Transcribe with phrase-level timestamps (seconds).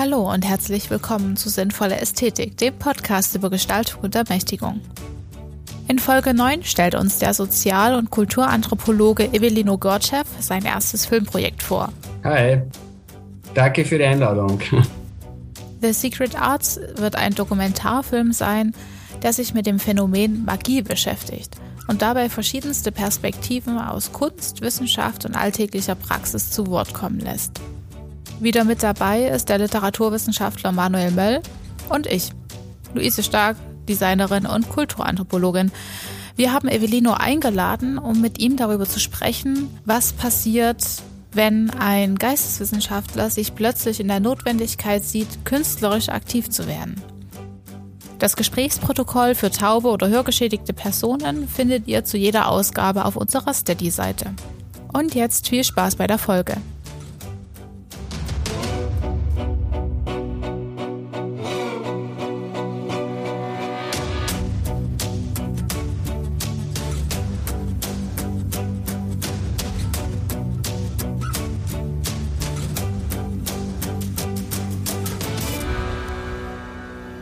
[0.00, 4.80] Hallo und herzlich willkommen zu Sinnvolle Ästhetik, dem Podcast über Gestaltung und Ermächtigung.
[5.88, 11.92] In Folge 9 stellt uns der Sozial- und Kulturanthropologe Evelino Gorchev sein erstes Filmprojekt vor.
[12.24, 12.62] Hi,
[13.52, 14.58] danke für die Einladung.
[15.82, 18.72] The Secret Arts wird ein Dokumentarfilm sein,
[19.20, 21.56] der sich mit dem Phänomen Magie beschäftigt
[21.88, 27.60] und dabei verschiedenste Perspektiven aus Kunst, Wissenschaft und alltäglicher Praxis zu Wort kommen lässt.
[28.40, 31.42] Wieder mit dabei ist der Literaturwissenschaftler Manuel Möll
[31.90, 32.30] und ich,
[32.94, 35.70] Luise Stark, Designerin und Kulturanthropologin.
[36.36, 40.82] Wir haben Evelino eingeladen, um mit ihm darüber zu sprechen, was passiert,
[41.32, 46.98] wenn ein Geisteswissenschaftler sich plötzlich in der Notwendigkeit sieht, künstlerisch aktiv zu werden.
[48.18, 54.34] Das Gesprächsprotokoll für taube oder hörgeschädigte Personen findet ihr zu jeder Ausgabe auf unserer Steady-Seite.
[54.94, 56.56] Und jetzt viel Spaß bei der Folge.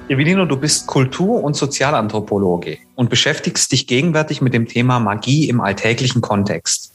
[0.08, 5.60] Evelino, du bist Kultur- und Sozialanthropologe und beschäftigst dich gegenwärtig mit dem Thema Magie im
[5.60, 6.94] alltäglichen Kontext.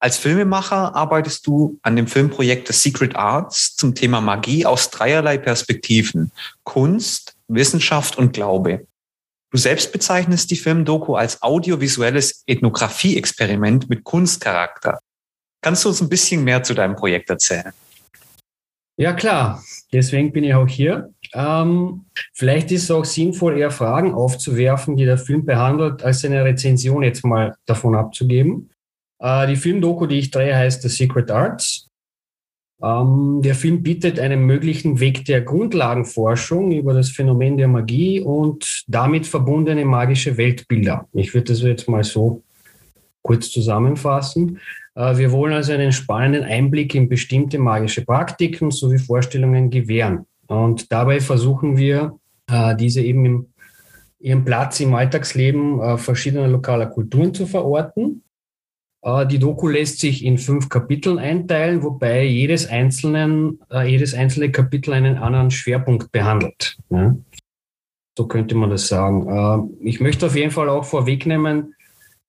[0.00, 5.38] Als Filmemacher arbeitest du an dem Filmprojekt The Secret Arts zum Thema Magie aus dreierlei
[5.38, 6.32] Perspektiven.
[6.64, 8.86] Kunst, Wissenschaft und Glaube.
[9.52, 14.98] Du selbst bezeichnest die Filmdoku als audiovisuelles Ethnographie-Experiment mit Kunstcharakter.
[15.62, 17.72] Kannst du uns ein bisschen mehr zu deinem Projekt erzählen?
[18.96, 19.62] Ja, klar.
[19.92, 21.12] Deswegen bin ich auch hier.
[21.34, 26.44] Ähm, vielleicht ist es auch sinnvoll, eher Fragen aufzuwerfen, die der Film behandelt, als eine
[26.44, 28.70] Rezension jetzt mal davon abzugeben.
[29.18, 31.88] Äh, die Filmdoku, die ich drehe, heißt The Secret Arts.
[32.80, 38.84] Ähm, der Film bietet einen möglichen Weg der Grundlagenforschung über das Phänomen der Magie und
[38.86, 41.08] damit verbundene magische Weltbilder.
[41.12, 42.42] Ich würde das jetzt mal so
[43.22, 44.60] kurz zusammenfassen.
[44.94, 50.26] Äh, wir wollen also einen spannenden Einblick in bestimmte magische Praktiken sowie Vorstellungen gewähren.
[50.46, 52.18] Und dabei versuchen wir,
[52.50, 53.46] äh, diese eben im,
[54.20, 58.22] ihren Platz im Alltagsleben äh, verschiedener lokaler Kulturen zu verorten.
[59.02, 64.92] Äh, die Doku lässt sich in fünf Kapiteln einteilen, wobei jedes, einzelnen, jedes einzelne Kapitel
[64.92, 66.76] einen anderen Schwerpunkt behandelt.
[68.16, 69.76] So könnte man das sagen.
[69.80, 71.74] Ich möchte auf jeden Fall auch vorwegnehmen,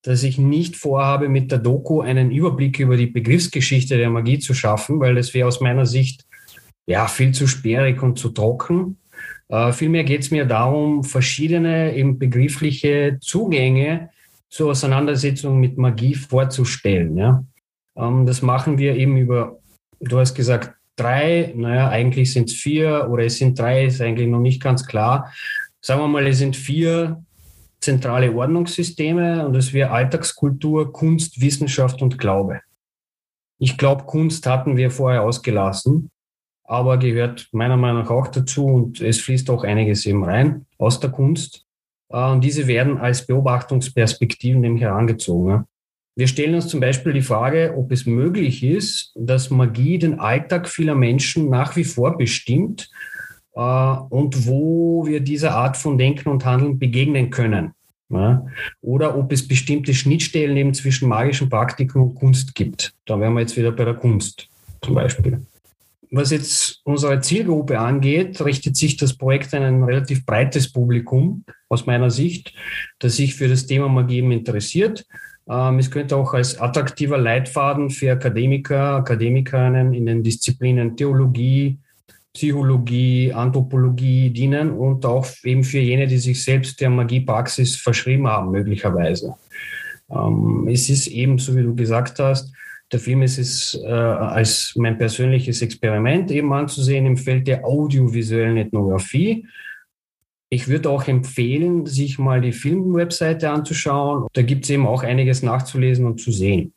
[0.02, 4.53] dass ich nicht vorhabe, mit der Doku einen Überblick über die Begriffsgeschichte der Magie zu
[4.53, 6.26] schaffen, weil das wäre aus meiner Sicht
[6.88, 8.97] ja, viel zu sperrig und zu trocken.
[9.47, 14.09] Äh, vielmehr geht es mir darum, verschiedene eben begriffliche Zugänge
[14.50, 17.18] zur Auseinandersetzung mit Magie vorzustellen.
[17.18, 17.44] Ja?
[17.96, 19.59] Ähm, das machen wir eben über,
[20.00, 24.28] du hast gesagt, drei, naja, eigentlich sind es vier oder es sind drei, ist eigentlich
[24.28, 25.31] noch nicht ganz klar.
[25.81, 27.23] Sagen wir mal, es sind vier
[27.81, 32.62] zentrale Ordnungssysteme und das wäre Alltagskultur, Kunst, Wissenschaft und Glaube.
[33.59, 36.09] Ich glaube, Kunst hatten wir vorher ausgelassen
[36.68, 41.00] aber gehört meiner Meinung nach auch dazu und es fließt auch einiges eben rein aus
[41.00, 41.66] der Kunst.
[42.09, 45.66] Äh, und diese werden als Beobachtungsperspektiven nämlich herangezogen.
[46.16, 50.70] Wir stellen uns zum Beispiel die Frage, ob es möglich ist, dass Magie den Alltag
[50.70, 52.90] vieler Menschen nach wie vor bestimmt
[53.53, 57.74] äh, und wo wir dieser Art von Denken und Handeln begegnen können.
[58.82, 62.94] Oder ob es bestimmte Schnittstellen eben zwischen magischen Praktiken und Kunst gibt.
[63.06, 64.47] Da wären wir jetzt wieder bei der Kunst
[64.84, 65.42] zum Beispiel.
[66.11, 71.85] Was jetzt unsere Zielgruppe angeht, richtet sich das Projekt an ein relativ breites Publikum aus
[71.85, 72.53] meiner Sicht,
[72.99, 75.05] das sich für das Thema Magie interessiert.
[75.49, 81.79] Ähm, es könnte auch als attraktiver Leitfaden für Akademiker, Akademikerinnen in den Disziplinen Theologie,
[82.33, 88.51] Psychologie, Anthropologie dienen und auch eben für jene, die sich selbst der Magiepraxis verschrieben haben,
[88.51, 89.35] möglicherweise.
[90.09, 92.51] Ähm, es ist eben, so wie du gesagt hast,
[92.95, 98.55] der Film ist es äh, als mein persönliches Experiment eben anzusehen im Feld der audiovisuellen
[98.55, 99.46] Ethnographie.
[100.49, 104.28] Ich würde auch empfehlen, sich mal die Filmwebseite anzuschauen.
[104.31, 106.73] Da gibt es eben auch einiges nachzulesen und zu sehen.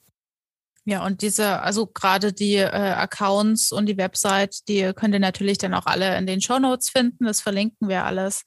[0.85, 5.59] Ja, und diese, also gerade die äh, Accounts und die Website, die könnt ihr natürlich
[5.59, 7.27] dann auch alle in den Show Notes finden.
[7.27, 8.43] Das verlinken wir alles.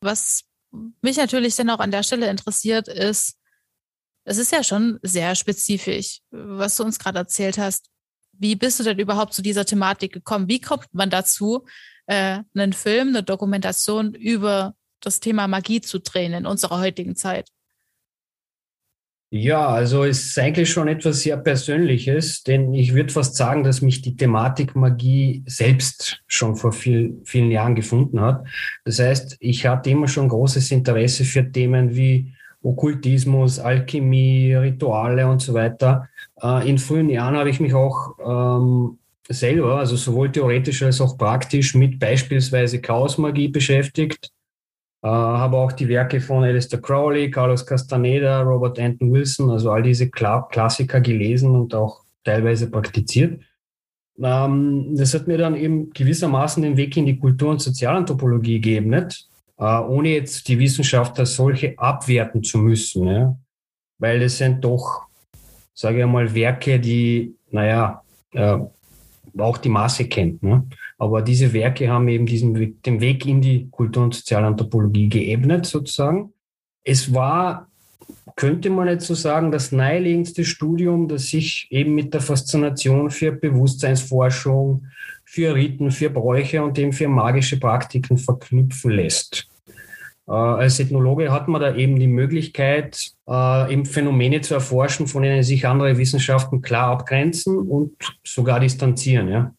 [0.00, 0.44] Was
[1.02, 3.37] mich natürlich dann auch an der Stelle interessiert, ist,
[4.28, 7.86] es ist ja schon sehr spezifisch, was du uns gerade erzählt hast.
[8.32, 10.48] Wie bist du denn überhaupt zu dieser Thematik gekommen?
[10.48, 11.64] Wie kommt man dazu,
[12.06, 17.48] äh, einen Film, eine Dokumentation über das Thema Magie zu drehen in unserer heutigen Zeit?
[19.30, 23.82] Ja, also es ist eigentlich schon etwas sehr Persönliches, denn ich würde fast sagen, dass
[23.82, 28.46] mich die Thematik Magie selbst schon vor viel, vielen Jahren gefunden hat.
[28.84, 35.40] Das heißt, ich hatte immer schon großes Interesse für Themen wie Okkultismus, Alchemie, Rituale und
[35.40, 36.08] so weiter.
[36.42, 41.16] Äh, in frühen Jahren habe ich mich auch ähm, selber, also sowohl theoretisch als auch
[41.18, 44.30] praktisch, mit beispielsweise Chaosmagie beschäftigt
[45.02, 49.82] äh, habe auch die Werke von Alistair Crowley, Carlos Castaneda, Robert Anton Wilson, also all
[49.82, 53.40] diese Kla Klassiker gelesen und auch teilweise praktiziert.
[54.20, 59.27] Ähm, das hat mir dann eben gewissermaßen den Weg in die Kultur- und Sozialanthropologie geebnet,
[59.58, 63.06] ohne jetzt die Wissenschaft als solche abwerten zu müssen.
[63.06, 63.36] Ja?
[63.98, 65.06] Weil das sind doch,
[65.74, 68.02] sage ich mal, Werke, die, naja,
[68.32, 68.58] äh,
[69.36, 70.42] auch die Masse kennt.
[70.42, 70.66] Ne?
[70.96, 76.32] Aber diese Werke haben eben diesen, den Weg in die Kultur- und Sozialanthropologie geebnet, sozusagen.
[76.84, 77.68] Es war,
[78.36, 83.32] könnte man jetzt so sagen, das naheliegendste Studium, das sich eben mit der Faszination für
[83.32, 84.86] Bewusstseinsforschung,
[85.30, 89.46] für Riten, für Bräuche und eben für magische Praktiken verknüpfen lässt.
[90.26, 95.22] Äh, als Ethnologe hat man da eben die Möglichkeit, äh, eben Phänomene zu erforschen, von
[95.22, 97.92] denen sich andere Wissenschaften klar abgrenzen und
[98.24, 99.28] sogar distanzieren.
[99.28, 99.54] Ja.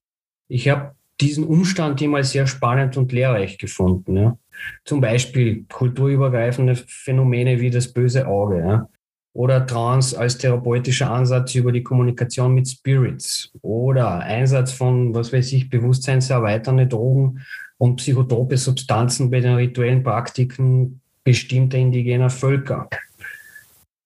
[0.47, 4.17] Ich habe diesen Umstand immer sehr spannend und lehrreich gefunden.
[4.17, 4.37] Ja.
[4.85, 8.89] Zum Beispiel kulturübergreifende Phänomene wie das böse Auge ja.
[9.33, 15.53] Oder Trance als therapeutischer Ansatz über die Kommunikation mit Spirits oder Einsatz von, was weiß
[15.53, 17.41] ich, bewusstseinserweiternde Drogen
[17.77, 22.89] und psychotrope Substanzen bei den rituellen Praktiken bestimmter indigener Völker.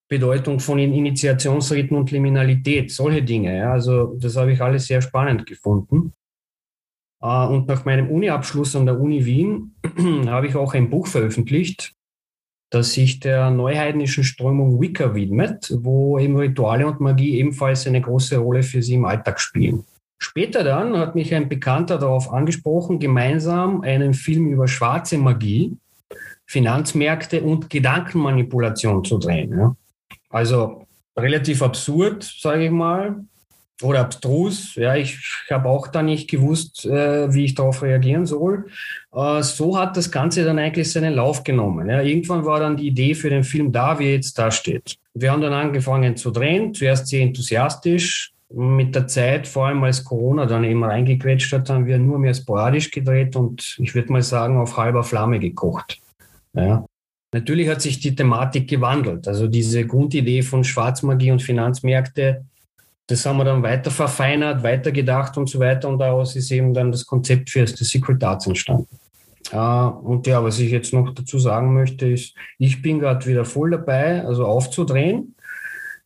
[0.09, 3.57] Bedeutung von Initiationsriten und Liminalität, solche Dinge.
[3.57, 3.71] Ja.
[3.71, 6.13] Also das habe ich alles sehr spannend gefunden.
[7.21, 9.75] Äh, und nach meinem Uni-Abschluss an der Uni Wien
[10.27, 11.95] habe ich auch ein Buch veröffentlicht,
[12.73, 18.37] das sich der neuheidnischen Strömung Wicca widmet, wo eben Rituale und Magie ebenfalls eine große
[18.37, 19.83] Rolle für sie im Alltag spielen.
[20.17, 25.77] Später dann hat mich ein Bekannter darauf angesprochen, gemeinsam einen Film über schwarze Magie,
[26.47, 29.55] Finanzmärkte und Gedankenmanipulation zu drehen.
[29.55, 29.75] Ja.
[30.29, 33.23] Also relativ absurd, sage ich mal,
[33.83, 34.73] oder abstrus.
[34.75, 35.19] Ja, ich
[35.51, 38.65] habe auch da nicht gewusst, äh, wie ich darauf reagieren soll.
[39.13, 41.89] Äh, so hat das Ganze dann eigentlich seinen Lauf genommen.
[41.89, 42.01] Ja.
[42.01, 44.97] Irgendwann war dann die Idee für den Film da, wie er jetzt da steht.
[45.13, 48.31] Wir haben dann angefangen zu drehen, zuerst sehr enthusiastisch.
[48.55, 52.35] Mit der Zeit, vor allem als Corona dann eben reingequetscht hat, haben wir nur mehr
[52.35, 55.99] sporadisch gedreht und ich würde mal sagen, auf halber Flamme gekocht.
[56.53, 56.85] Ja.
[57.31, 59.27] Natürlich hat sich die Thematik gewandelt.
[59.27, 62.45] Also diese Grundidee von Schwarzmagie und Finanzmärkte
[63.07, 65.89] das haben wir dann weiter verfeinert, weitergedacht und so weiter.
[65.89, 68.87] Und daraus ist eben dann das Konzept für The Secret Arts entstanden.
[69.51, 73.71] Und ja, was ich jetzt noch dazu sagen möchte, ist, ich bin gerade wieder voll
[73.71, 75.35] dabei, also aufzudrehen,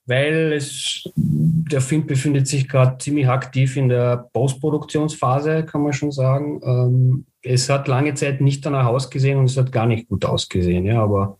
[0.06, 6.12] weil es, der Film befindet sich gerade ziemlich aktiv in der Postproduktionsphase, kann man schon
[6.12, 6.62] sagen.
[6.64, 10.86] Ähm, es hat lange Zeit nicht danach ausgesehen und es hat gar nicht gut ausgesehen,
[10.86, 11.40] ja, aber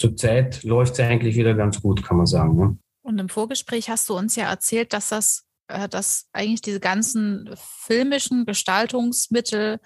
[0.00, 2.56] zurzeit läuft es eigentlich wieder ganz gut, kann man sagen.
[2.56, 2.78] Ne?
[3.02, 7.50] Und im Vorgespräch hast du uns ja erzählt, dass das, äh, dass eigentlich diese ganzen
[7.56, 9.78] filmischen Gestaltungsmittel,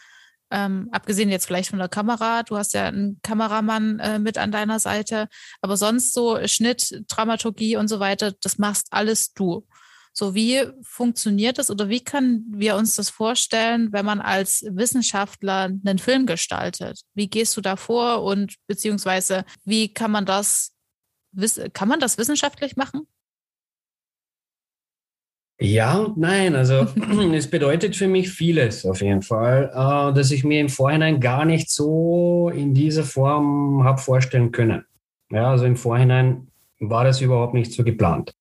[0.50, 4.52] ähm, abgesehen jetzt vielleicht von der Kamera, du hast ja einen Kameramann äh, mit an
[4.52, 5.28] deiner Seite,
[5.60, 9.66] aber sonst so Schnitt, Dramaturgie und so weiter, das machst alles du.
[10.16, 15.70] So, wie funktioniert das oder wie können wir uns das vorstellen, wenn man als Wissenschaftler
[15.84, 17.00] einen Film gestaltet?
[17.14, 20.72] Wie gehst du da vor und beziehungsweise wie kann man das,
[21.72, 23.08] kann man das wissenschaftlich machen?
[25.60, 26.54] Ja und nein.
[26.54, 26.86] Also
[27.34, 31.44] es bedeutet für mich vieles auf jeden Fall, äh, dass ich mir im Vorhinein gar
[31.44, 34.84] nicht so in dieser Form habe vorstellen können.
[35.30, 36.48] Ja, also im Vorhinein
[36.80, 38.34] war das überhaupt nicht so geplant.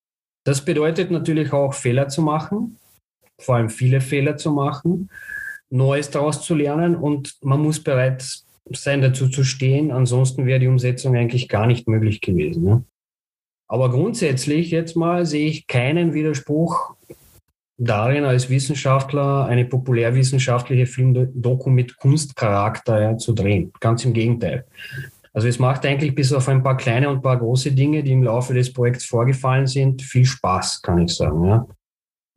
[0.45, 2.77] Das bedeutet natürlich auch Fehler zu machen,
[3.39, 5.09] vor allem viele Fehler zu machen,
[5.69, 9.91] Neues daraus zu lernen und man muss bereit sein, dazu zu stehen.
[9.91, 12.63] Ansonsten wäre die Umsetzung eigentlich gar nicht möglich gewesen.
[12.63, 12.83] Ne?
[13.73, 16.93] Aber grundsätzlich jetzt mal sehe ich keinen Widerspruch
[17.79, 23.73] darin, als Wissenschaftler eine populärwissenschaftliche Filmdoku mit Kunstcharakter ja, zu drehen.
[23.79, 24.67] Ganz im Gegenteil.
[25.33, 28.11] Also es macht eigentlich bis auf ein paar kleine und ein paar große Dinge, die
[28.11, 31.43] im Laufe des Projekts vorgefallen sind, viel Spaß, kann ich sagen.
[31.47, 31.65] Ja.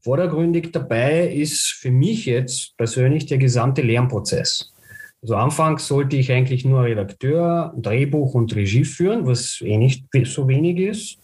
[0.00, 4.73] Vordergründig dabei ist für mich jetzt persönlich der gesamte Lernprozess.
[5.21, 10.49] Also anfangs sollte ich eigentlich nur Redakteur, Drehbuch und Regie führen, was eh nicht so
[10.49, 11.19] wenig ist.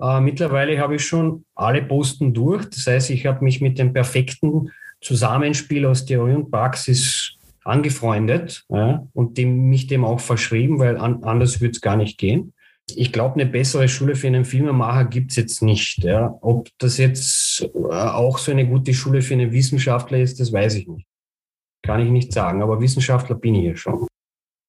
[0.00, 2.64] Äh, mittlerweile habe ich schon alle Posten durch.
[2.70, 9.06] Das heißt, ich habe mich mit dem perfekten Zusammenspiel aus Theorie und Praxis angefreundet ja,
[9.12, 12.54] und dem, mich dem auch verschrieben, weil an, anders würde es gar nicht gehen.
[12.96, 16.02] ich glaube, eine bessere Schule für einen Filmemacher gibt es jetzt nicht.
[16.02, 16.38] Ja.
[16.40, 20.76] Ob das jetzt äh, auch so eine gute Schule für einen Wissenschaftler ist, das weiß
[20.76, 21.06] ich nicht.
[21.82, 24.06] Kann ich nicht sagen, aber Wissenschaftler bin ich ja schon.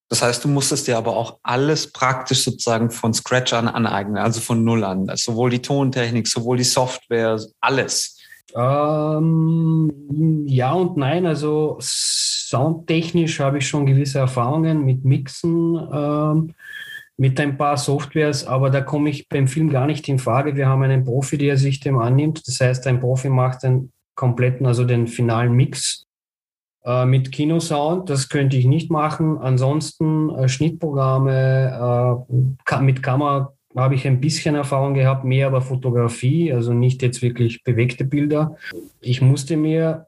[0.09, 4.41] Das heißt, du musstest dir aber auch alles praktisch sozusagen von Scratch an aneignen, also
[4.41, 5.07] von Null an.
[5.07, 8.17] Also sowohl die Tontechnik, sowohl die Software, alles.
[8.55, 11.27] Ähm, ja und nein.
[11.27, 16.53] Also soundtechnisch habe ich schon gewisse Erfahrungen mit Mixen, ähm,
[17.15, 20.55] mit ein paar Softwares, aber da komme ich beim Film gar nicht in Frage.
[20.55, 22.47] Wir haben einen Profi, der sich dem annimmt.
[22.47, 26.05] Das heißt, ein Profi macht den kompletten, also den finalen Mix
[26.83, 29.37] äh, mit Kinosound, das könnte ich nicht machen.
[29.37, 36.51] Ansonsten äh, Schnittprogramme, äh, mit Kamera habe ich ein bisschen Erfahrung gehabt, mehr aber Fotografie,
[36.51, 38.55] also nicht jetzt wirklich bewegte Bilder.
[38.99, 40.07] Ich musste mir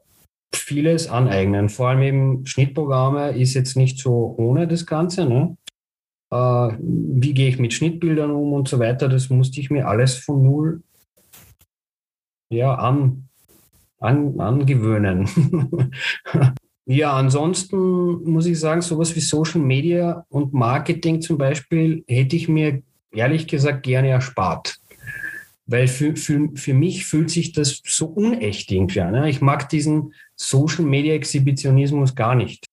[0.54, 1.68] vieles aneignen.
[1.68, 5.26] Vor allem eben Schnittprogramme ist jetzt nicht so ohne das Ganze.
[5.26, 5.56] Ne?
[6.30, 6.36] Äh,
[6.78, 10.42] wie gehe ich mit Schnittbildern um und so weiter, das musste ich mir alles von
[10.42, 10.82] null
[12.50, 13.28] ja, an,
[13.98, 15.26] an, angewöhnen.
[16.86, 22.48] Ja, ansonsten muss ich sagen, sowas wie Social Media und Marketing zum Beispiel hätte ich
[22.48, 24.78] mir ehrlich gesagt gerne erspart.
[25.66, 29.24] Weil für, für, für mich fühlt sich das so unecht irgendwie an.
[29.24, 32.66] Ich mag diesen Social Media Exhibitionismus gar nicht.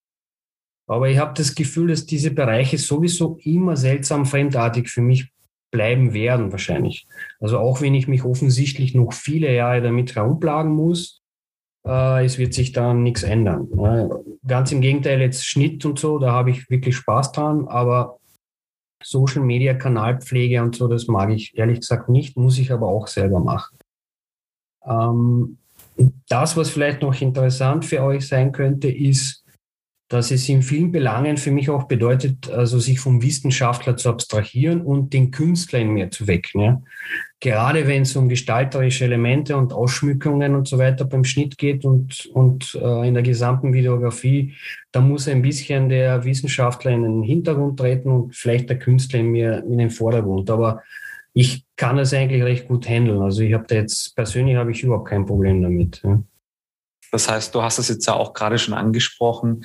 [0.88, 5.30] Aber ich habe das Gefühl, dass diese Bereiche sowieso immer seltsam fremdartig für mich
[5.70, 7.06] bleiben werden, wahrscheinlich.
[7.38, 11.19] Also auch wenn ich mich offensichtlich noch viele Jahre damit herumplagen muss,
[11.82, 13.68] es wird sich da nichts ändern.
[14.46, 18.18] Ganz im Gegenteil, jetzt Schnitt und so, da habe ich wirklich Spaß dran, aber
[19.02, 23.06] Social Media, Kanalpflege und so, das mag ich ehrlich gesagt nicht, muss ich aber auch
[23.06, 23.78] selber machen.
[24.84, 25.58] Ähm,
[26.28, 29.39] das, was vielleicht noch interessant für euch sein könnte, ist,
[30.10, 34.82] dass es in vielen Belangen für mich auch bedeutet, also sich vom Wissenschaftler zu abstrahieren
[34.82, 36.60] und den Künstler in mir zu wecken.
[36.60, 36.82] Ja.
[37.38, 42.26] Gerade wenn es um gestalterische Elemente und Ausschmückungen und so weiter beim Schnitt geht und,
[42.34, 44.56] und äh, in der gesamten Videografie,
[44.90, 49.30] da muss ein bisschen der Wissenschaftler in den Hintergrund treten und vielleicht der Künstler in
[49.30, 50.50] mir in den Vordergrund.
[50.50, 50.82] Aber
[51.34, 53.22] ich kann das eigentlich recht gut handeln.
[53.22, 56.02] Also ich habe da jetzt persönlich habe ich überhaupt kein Problem damit.
[56.02, 56.20] Ja.
[57.12, 59.64] Das heißt, du hast es jetzt ja auch gerade schon angesprochen,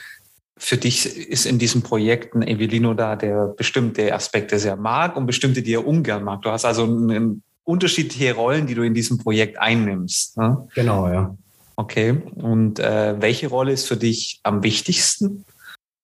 [0.58, 5.62] für dich ist in diesen Projekten Evelino da, der bestimmte Aspekte sehr mag und bestimmte,
[5.62, 6.42] die er ungern mag.
[6.42, 10.38] Du hast also einen, unterschiedliche Rollen, die du in diesem Projekt einnimmst.
[10.38, 10.68] Ne?
[10.76, 11.36] Genau, ja.
[11.76, 12.22] Okay.
[12.36, 15.46] Und äh, welche Rolle ist für dich am wichtigsten?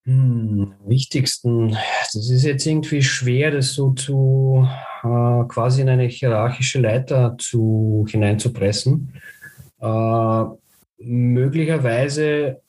[0.05, 1.77] Hm, wichtigsten,
[2.13, 4.67] das ist jetzt irgendwie schwer, das so zu
[5.03, 9.13] äh, quasi in eine hierarchische Leiter zu hineinzupressen.
[9.79, 10.43] Äh,
[10.97, 12.61] möglicherweise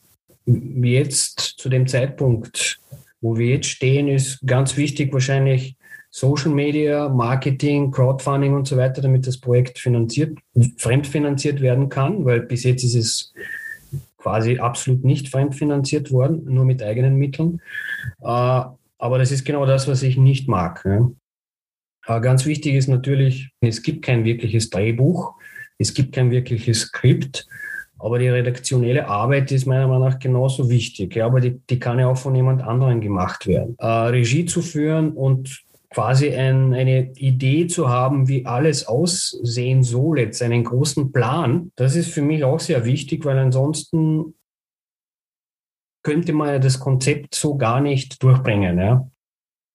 [0.47, 2.81] jetzt zu dem Zeitpunkt,
[3.21, 5.77] wo wir jetzt stehen, ist ganz wichtig wahrscheinlich
[6.11, 10.39] Social Media, Marketing, Crowdfunding und so weiter, damit das Projekt finanziert,
[10.77, 13.33] fremdfinanziert werden kann, weil bis jetzt ist es
[14.19, 17.61] quasi absolut nicht fremdfinanziert worden, nur mit eigenen Mitteln.
[18.21, 20.85] Äh, aber das ist genau das, was ich nicht mag.
[22.07, 25.35] Äh, ganz wichtig ist natürlich, es gibt kein wirkliches Drehbuch,
[25.79, 27.47] es gibt kein wirkliches Skript.
[28.03, 31.15] Aber die redaktionelle Arbeit ist meiner Meinung nach genauso wichtig.
[31.15, 33.77] Ja, aber die, die kann ja auch von jemand anderem gemacht werden.
[33.79, 40.19] Äh, Regie zu führen und quasi ein, eine Idee zu haben, wie alles aussehen soll,
[40.19, 44.35] jetzt einen großen Plan, das ist für mich auch sehr wichtig, weil ansonsten
[46.03, 48.79] könnte man ja das Konzept so gar nicht durchbringen.
[48.79, 49.09] Ja.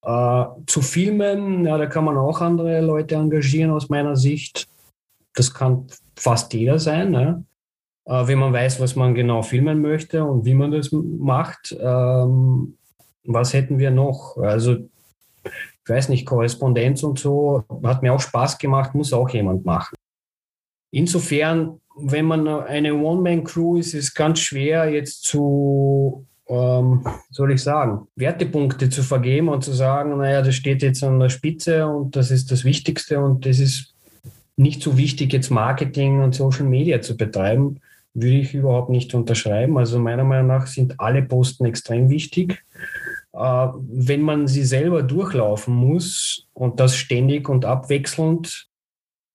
[0.03, 4.67] Äh, zu filmen, ja, da kann man auch andere Leute engagieren aus meiner Sicht.
[5.33, 7.13] Das kann fast jeder sein.
[7.13, 7.41] Ja.
[8.07, 11.75] Äh, wenn man weiß, was man genau filmen möchte und wie man das macht.
[11.79, 12.77] Ähm,
[13.25, 14.37] was hätten wir noch?
[14.37, 14.75] Also,
[15.43, 19.95] ich weiß nicht, Korrespondenz und so hat mir auch Spaß gemacht, muss auch jemand machen.
[20.91, 27.61] Insofern, wenn man eine One-Man-Crew ist, ist es ganz schwer jetzt zu, ähm, soll ich
[27.61, 32.15] sagen, Wertepunkte zu vergeben und zu sagen, naja, das steht jetzt an der Spitze und
[32.15, 33.93] das ist das Wichtigste und das ist
[34.55, 37.81] nicht so wichtig, jetzt Marketing und Social Media zu betreiben
[38.17, 39.77] würde ich überhaupt nicht unterschreiben.
[39.77, 42.63] Also meiner Meinung nach sind alle Posten extrem wichtig.
[43.33, 48.67] Äh, wenn man sie selber durchlaufen muss und das ständig und abwechselnd,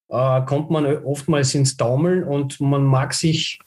[0.08, 3.60] äh, kommt man oftmals ins Taumeln und man mag sich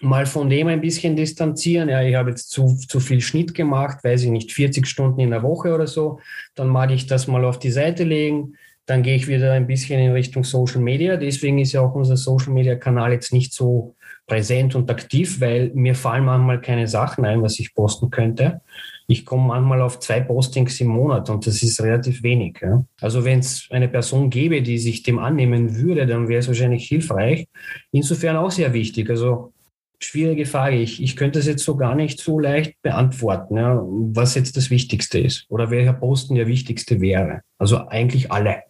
[0.00, 1.88] mal von dem ein bisschen distanzieren.
[1.88, 5.30] Ja, ich habe jetzt zu, zu viel Schnitt gemacht, weiß ich nicht, 40 Stunden in
[5.30, 6.20] der Woche oder so.
[6.54, 8.56] Dann mag ich das mal auf die Seite legen.
[8.86, 11.16] Dann gehe ich wieder ein bisschen in Richtung Social Media.
[11.16, 15.70] Deswegen ist ja auch unser Social Media Kanal jetzt nicht so präsent und aktiv, weil
[15.74, 18.60] mir fallen manchmal keine Sachen ein, was ich posten könnte.
[19.08, 22.58] Ich komme manchmal auf zwei Postings im Monat und das ist relativ wenig.
[22.60, 22.84] Ja.
[23.00, 26.88] Also wenn es eine Person gäbe, die sich dem annehmen würde, dann wäre es wahrscheinlich
[26.88, 27.46] hilfreich.
[27.92, 29.08] Insofern auch sehr wichtig.
[29.08, 29.52] Also
[30.00, 30.76] schwierige Frage.
[30.76, 34.70] Ich, ich könnte es jetzt so gar nicht so leicht beantworten, ja, was jetzt das
[34.70, 37.42] Wichtigste ist oder welcher Posten der wichtigste wäre.
[37.58, 38.62] Also eigentlich alle.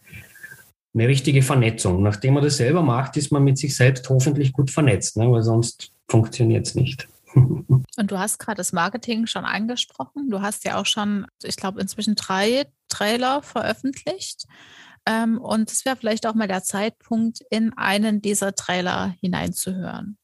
[0.97, 2.03] Eine richtige Vernetzung.
[2.03, 5.43] Nachdem man das selber macht, ist man mit sich selbst hoffentlich gut vernetzt, ne, weil
[5.43, 7.07] sonst funktioniert es nicht.
[7.35, 10.31] Und du hast gerade das Marketing schon angesprochen.
[10.31, 14.47] Du hast ja auch schon, ich glaube, inzwischen drei Trailer veröffentlicht.
[15.05, 20.17] Ähm, und es wäre vielleicht auch mal der Zeitpunkt, in einen dieser Trailer hineinzuhören.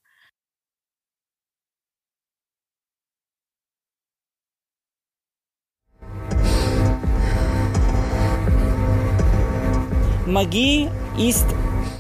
[10.27, 10.89] Magie
[11.19, 11.47] ist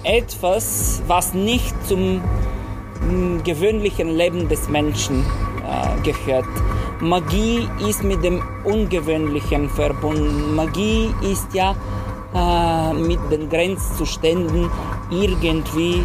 [0.05, 5.25] etwas, was nicht zum mm, gewöhnlichen Leben des Menschen
[5.67, 6.47] äh, gehört.
[7.01, 10.55] Magie ist mit dem Ungewöhnlichen verbunden.
[10.55, 11.75] Magie ist ja
[12.33, 14.71] äh, mit den Grenzzuständen
[15.11, 16.05] irgendwie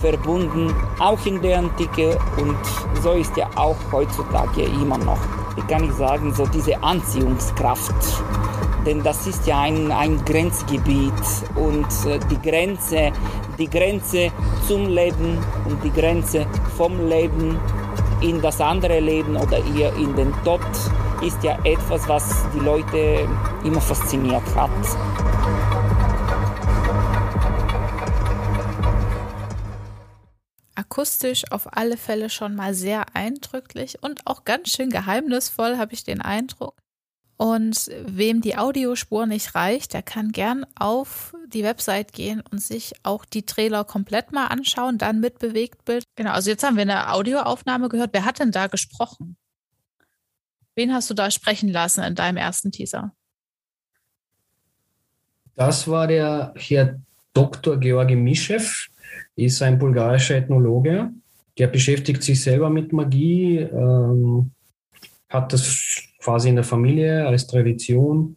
[0.00, 2.58] verbunden, auch in der Antike und
[3.02, 5.20] so ist ja auch heutzutage immer noch.
[5.54, 7.94] Wie kann ich sagen, so diese Anziehungskraft
[8.84, 11.12] denn das ist ja ein, ein Grenzgebiet
[11.54, 13.12] und äh, die Grenze,
[13.58, 14.30] die Grenze
[14.66, 15.38] zum Leben
[15.68, 17.58] und die Grenze vom Leben
[18.20, 20.60] in das andere Leben oder ihr in den Tod
[21.22, 23.28] ist ja etwas, was die Leute
[23.64, 24.70] immer fasziniert hat.
[30.74, 36.04] Akustisch auf alle Fälle schon mal sehr eindrücklich und auch ganz schön geheimnisvoll, habe ich
[36.04, 36.83] den Eindruck.
[37.36, 42.94] Und wem die Audiospur nicht reicht, der kann gern auf die Website gehen und sich
[43.02, 46.04] auch die Trailer komplett mal anschauen, dann mit Bewegtbild.
[46.14, 48.10] Genau, also jetzt haben wir eine Audioaufnahme gehört.
[48.12, 49.36] Wer hat denn da gesprochen?
[50.76, 53.12] Wen hast du da sprechen lassen in deinem ersten Teaser?
[55.56, 57.00] Das war der Herr
[57.32, 57.78] Dr.
[57.78, 58.62] Georgi Mischew,
[59.36, 61.10] ist ein bulgarischer Ethnologe.
[61.58, 64.50] Der beschäftigt sich selber mit Magie, ähm,
[65.28, 65.66] hat das
[66.24, 68.36] quasi in der Familie als Tradition,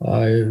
[0.00, 0.46] äh,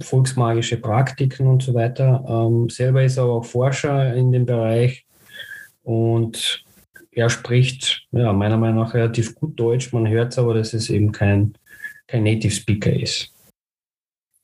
[0.00, 2.24] volksmagische Praktiken und so weiter.
[2.28, 5.06] Ähm, selber ist er auch Forscher in dem Bereich
[5.82, 6.64] und
[7.10, 9.92] er spricht ja, meiner Meinung nach relativ gut Deutsch.
[9.92, 11.54] Man hört es aber, dass es eben kein,
[12.06, 13.32] kein Native Speaker ist.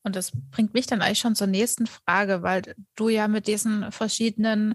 [0.03, 2.63] Und das bringt mich dann eigentlich schon zur nächsten Frage, weil
[2.97, 4.75] du ja mit diesen verschiedenen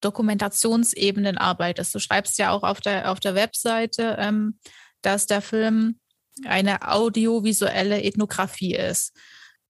[0.00, 1.94] Dokumentationsebenen arbeitest.
[1.94, 4.58] Du schreibst ja auch auf der, auf der Webseite, ähm,
[5.02, 5.98] dass der Film
[6.44, 9.16] eine audiovisuelle Ethnographie ist.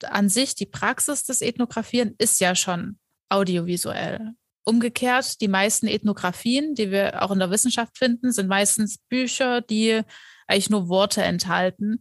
[0.02, 2.98] An sich, die Praxis des Ethnografieren ist ja schon
[3.28, 4.32] audiovisuell.
[4.64, 10.02] Umgekehrt, die meisten Ethnografien, die wir auch in der Wissenschaft finden, sind meistens Bücher, die
[10.46, 12.00] eigentlich nur Worte enthalten.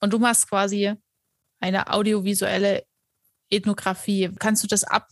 [0.00, 0.94] Und du machst quasi
[1.60, 2.84] eine audiovisuelle
[3.50, 4.30] Ethnographie.
[4.38, 5.08] Kannst du das ab,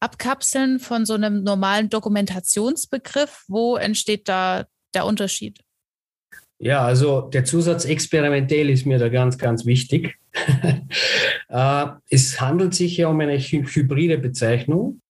[0.00, 3.44] abkapseln von so einem normalen Dokumentationsbegriff?
[3.48, 5.58] Wo entsteht da der Unterschied?
[6.62, 10.16] Ja, also der Zusatz experimentell ist mir da ganz, ganz wichtig.
[11.52, 15.00] Äh, es handelt sich ja um eine hybride Bezeichnung.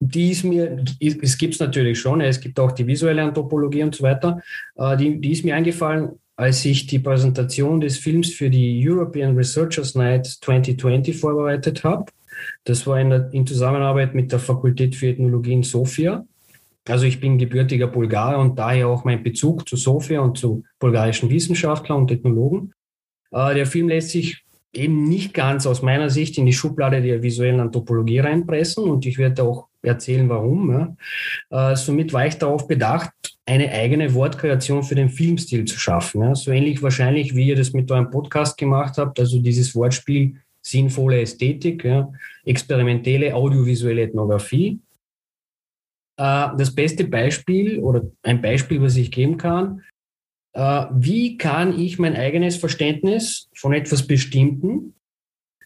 [0.00, 3.94] Die ist mir, es gibt es natürlich schon, es gibt auch die visuelle Anthropologie und
[3.94, 4.42] so weiter.
[4.74, 9.36] Äh, die, die ist mir eingefallen, als ich die Präsentation des Films für die European
[9.36, 12.06] Researchers Night 2020 vorbereitet habe.
[12.64, 16.26] Das war in, der, in Zusammenarbeit mit der Fakultät für Ethnologie in Sofia.
[16.88, 21.30] Also ich bin gebürtiger Bulgar und daher auch mein Bezug zu Sofia und zu bulgarischen
[21.30, 22.72] Wissenschaftlern und Ethnologen.
[23.30, 27.22] Äh, der Film lässt sich eben nicht ganz aus meiner Sicht in die Schublade der
[27.22, 30.96] visuellen Anthropologie reinpressen und ich werde auch erzählen, warum.
[31.50, 31.72] Ja.
[31.72, 33.10] Äh, somit war ich darauf bedacht,
[33.44, 36.22] eine eigene Wortkreation für den Filmstil zu schaffen.
[36.22, 36.34] Ja.
[36.34, 41.20] So ähnlich wahrscheinlich, wie ihr das mit eurem Podcast gemacht habt, also dieses Wortspiel sinnvolle
[41.20, 42.10] Ästhetik, ja,
[42.44, 44.80] experimentelle audiovisuelle Ethnographie
[46.16, 49.82] das beste Beispiel oder ein Beispiel, was ich geben kann,
[50.52, 54.94] äh, wie kann ich mein eigenes Verständnis von etwas Bestimmten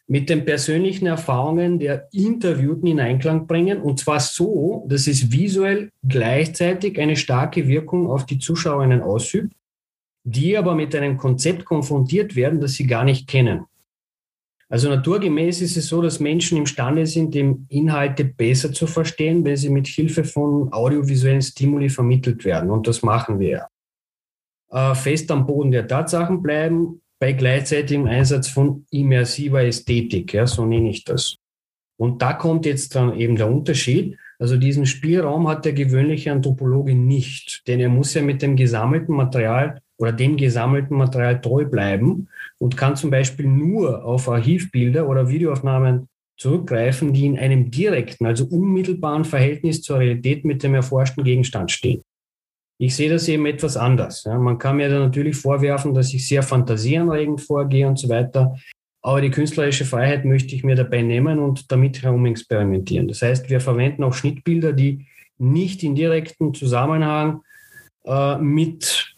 [0.08, 5.90] mit den persönlichen Erfahrungen der Interviewten in Einklang bringen und zwar so, dass es visuell
[6.06, 9.52] gleichzeitig eine starke Wirkung auf die Zuschauerinnen ausübt,
[10.22, 13.64] die aber mit einem Konzept konfrontiert werden, das sie gar nicht kennen.
[14.68, 17.36] Also naturgemäß ist es so, dass Menschen imstande sind,
[17.68, 22.70] Inhalte besser zu verstehen, wenn sie mit Hilfe von audiovisuellen Stimuli vermittelt werden.
[22.70, 23.68] Und das machen wir.
[24.70, 30.66] Äh, fest am Boden der Tatsachen bleiben, bei gleichzeitigem Einsatz von immersiver Ästhetik, ja, so
[30.66, 31.36] nenne ich das.
[31.96, 34.18] Und da kommt jetzt dann eben der Unterschied.
[34.38, 39.14] Also diesen Spielraum hat der gewöhnliche Anthropologe nicht, denn er muss ja mit dem gesammelten
[39.14, 45.28] Material oder dem gesammelten Material treu bleiben und kann zum Beispiel nur auf Archivbilder oder
[45.28, 51.70] Videoaufnahmen zurückgreifen, die in einem direkten, also unmittelbaren Verhältnis zur Realität mit dem erforschten Gegenstand
[51.70, 52.02] stehen.
[52.78, 54.24] Ich sehe das eben etwas anders.
[54.24, 58.54] Ja, man kann mir da natürlich vorwerfen, dass ich sehr fantasieanregend vorgehe und so weiter.
[59.00, 63.08] Aber die künstlerische Freiheit möchte ich mir dabei nehmen und damit herum experimentieren.
[63.08, 65.06] Das heißt, wir verwenden auch Schnittbilder, die
[65.38, 67.42] nicht in direkten Zusammenhang
[68.04, 69.15] äh, mit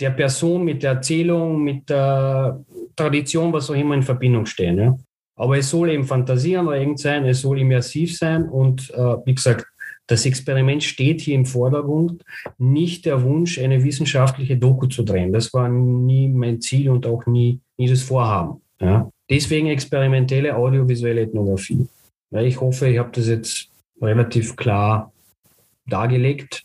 [0.00, 4.78] der Person, mit der Erzählung, mit der Tradition, was auch immer in Verbindung stehen.
[4.78, 4.96] Ja.
[5.36, 9.66] Aber es soll eben fantasieanregend sein, es soll immersiv sein und äh, wie gesagt,
[10.08, 12.24] das Experiment steht hier im Vordergrund,
[12.56, 15.32] nicht der Wunsch, eine wissenschaftliche Doku zu drehen.
[15.32, 18.62] Das war nie mein Ziel und auch nie, nie das Vorhaben.
[18.80, 19.10] Ja.
[19.30, 21.86] Deswegen experimentelle audiovisuelle Ethnographie.
[22.30, 25.12] Ja, ich hoffe, ich habe das jetzt relativ klar
[25.86, 26.64] dargelegt.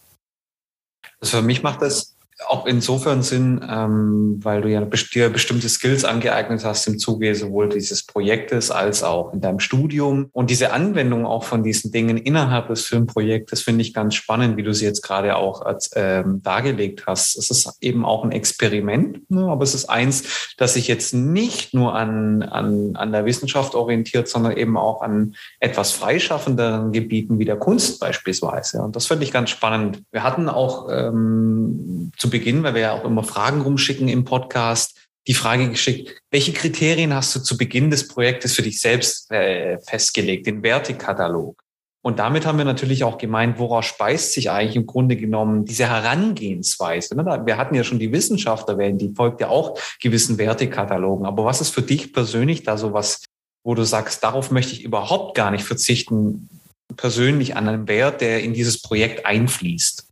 [1.20, 2.13] Also für mich macht das
[2.54, 7.70] auch insofern Sinn, ähm, weil du ja dir bestimmte Skills angeeignet hast im Zuge sowohl
[7.70, 10.30] dieses Projektes als auch in deinem Studium.
[10.34, 14.64] Und diese Anwendung auch von diesen Dingen innerhalb des Filmprojektes finde ich ganz spannend, wie
[14.64, 17.38] du sie jetzt gerade auch als, ähm, dargelegt hast.
[17.38, 19.48] Es ist eben auch ein Experiment, ne?
[19.48, 24.28] aber es ist eins, das sich jetzt nicht nur an, an, an der Wissenschaft orientiert,
[24.28, 28.84] sondern eben auch an etwas freischaffenderen Gebieten wie der Kunst beispielsweise.
[28.84, 30.04] Und das finde ich ganz spannend.
[30.12, 34.98] Wir hatten auch ähm, zu Beginn, weil wir ja auch immer Fragen rumschicken im Podcast,
[35.28, 39.80] die Frage geschickt, welche Kriterien hast du zu Beginn des Projektes für dich selbst äh,
[39.80, 41.64] festgelegt, den Wertekatalog?
[42.06, 45.88] Und damit haben wir natürlich auch gemeint, woraus speist sich eigentlich im Grunde genommen diese
[45.88, 47.16] Herangehensweise?
[47.16, 47.42] Ne?
[47.46, 51.26] Wir hatten ja schon die Wissenschaft erwähnt, die folgt ja auch gewissen Wertekatalogen.
[51.26, 53.24] Aber was ist für dich persönlich da so was,
[53.64, 56.50] wo du sagst, darauf möchte ich überhaupt gar nicht verzichten,
[56.98, 60.06] persönlich an einen Wert, der in dieses Projekt einfließt?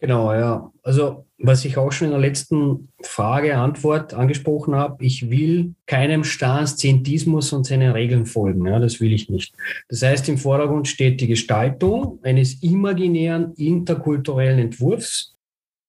[0.00, 0.72] Genau, ja.
[0.82, 6.24] Also was ich auch schon in der letzten Frage, Antwort angesprochen habe, ich will keinem
[6.24, 8.66] starren Szentismus und seinen Regeln folgen.
[8.66, 9.54] Ja, das will ich nicht.
[9.88, 15.36] Das heißt, im Vordergrund steht die Gestaltung eines imaginären interkulturellen Entwurfs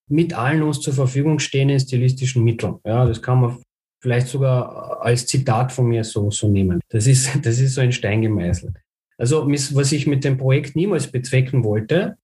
[0.07, 2.75] mit allen uns zur Verfügung stehenden stilistischen Mitteln.
[2.85, 3.57] Ja, das kann man
[4.01, 6.79] vielleicht sogar als Zitat von mir so, so nehmen.
[6.89, 8.75] Das ist, das ist so ein Stein gemeißelt.
[9.17, 12.17] Also, was ich mit dem Projekt niemals bezwecken wollte,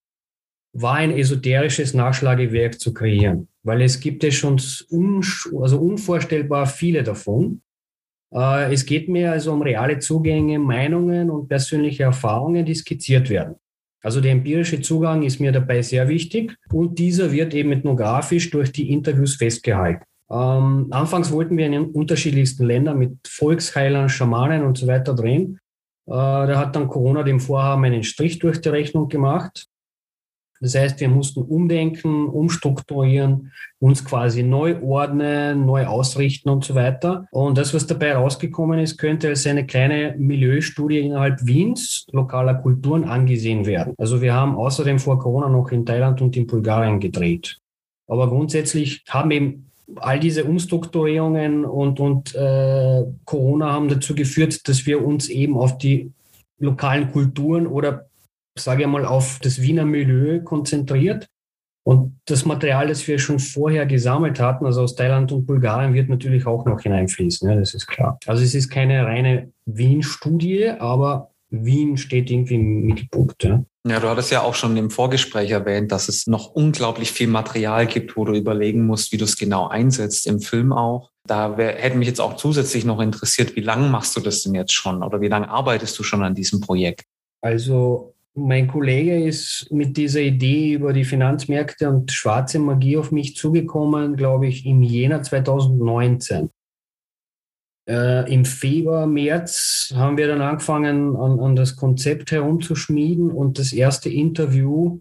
[0.77, 4.61] war ein esoterisches Nachschlagewerk zu kreieren, weil es gibt ja schon
[4.91, 5.23] un,
[5.61, 7.61] also unvorstellbar viele davon.
[8.33, 13.55] Äh, es geht mir also um reale Zugänge, Meinungen und persönliche Erfahrungen, die skizziert werden.
[14.03, 18.71] Also der empirische Zugang ist mir dabei sehr wichtig und dieser wird eben ethnografisch durch
[18.73, 20.03] die Interviews festgehalten.
[20.29, 25.57] Ähm, anfangs wollten wir in den unterschiedlichsten Ländern mit Volksheilern, Schamanen und so weiter drehen.
[26.07, 29.67] Äh, da hat dann Corona dem Vorhaben einen Strich durch die Rechnung gemacht.
[30.65, 37.27] Das heißt, wir mussten umdenken, umstrukturieren, uns quasi neu ordnen, neu ausrichten und so weiter.
[37.29, 43.03] Und das, was dabei rausgekommen ist, könnte als eine kleine Milieustudie innerhalb Wiens lokaler Kulturen
[43.03, 43.93] angesehen werden.
[43.99, 47.59] Also wir haben außerdem vor Corona noch in Thailand und in Bulgarien gedreht.
[48.07, 54.87] Aber grundsätzlich haben eben all diese Umstrukturierungen und, und äh, Corona haben dazu geführt, dass
[54.87, 56.11] wir uns eben auf die
[56.57, 58.07] lokalen Kulturen oder
[58.57, 61.27] sage ich mal, auf das Wiener Milieu konzentriert.
[61.87, 66.09] Und das Material, das wir schon vorher gesammelt hatten, also aus Thailand und Bulgarien, wird
[66.09, 67.47] natürlich auch noch hineinfließen.
[67.47, 68.17] Ja, das ist klar.
[68.25, 73.43] Also es ist keine reine Wien-Studie, aber Wien steht irgendwie im Mittelpunkt.
[73.43, 73.63] Ja.
[73.87, 77.85] Ja, du hattest ja auch schon im Vorgespräch erwähnt, dass es noch unglaublich viel Material
[77.85, 81.11] gibt, wo du überlegen musst, wie du es genau einsetzt, im Film auch.
[81.27, 84.55] Da wär, hätte mich jetzt auch zusätzlich noch interessiert, wie lange machst du das denn
[84.55, 87.05] jetzt schon oder wie lange arbeitest du schon an diesem Projekt?
[87.41, 93.35] Also mein Kollege ist mit dieser Idee über die Finanzmärkte und schwarze Magie auf mich
[93.35, 96.49] zugekommen, glaube ich, im Jänner 2019.
[97.87, 103.71] Äh, Im Februar, März haben wir dann angefangen, an, an, das Konzept herumzuschmieden und das
[103.71, 104.99] erste Interview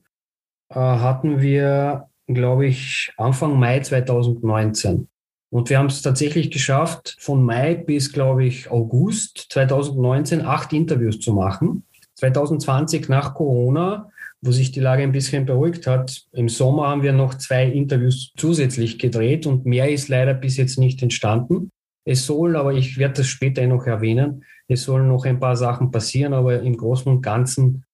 [0.68, 5.09] äh, hatten wir, glaube ich, Anfang Mai 2019.
[5.51, 11.20] Und wir haben es tatsächlich geschafft, von Mai bis, glaube ich, August 2019 acht Interviews
[11.20, 11.85] zu machen.
[12.32, 14.10] 2020 nach Corona,
[14.40, 18.32] wo sich die Lage ein bisschen beruhigt hat, im Sommer haben wir noch zwei Interviews
[18.37, 21.70] zusätzlich gedreht und mehr ist leider bis jetzt nicht entstanden.
[22.06, 25.90] Es soll, aber ich werde das später noch erwähnen, es sollen noch ein paar Sachen
[25.90, 27.84] passieren, aber im Großen und Ganzen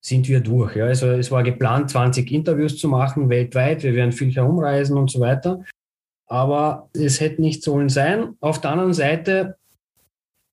[0.00, 0.76] sind wir durch.
[0.76, 0.86] Ja.
[0.86, 3.82] Also es war geplant, 20 Interviews zu machen weltweit.
[3.82, 5.64] Wir werden viel herumreisen und so weiter.
[6.28, 8.34] Aber es hätte nicht sollen sein.
[8.40, 9.56] Auf der anderen Seite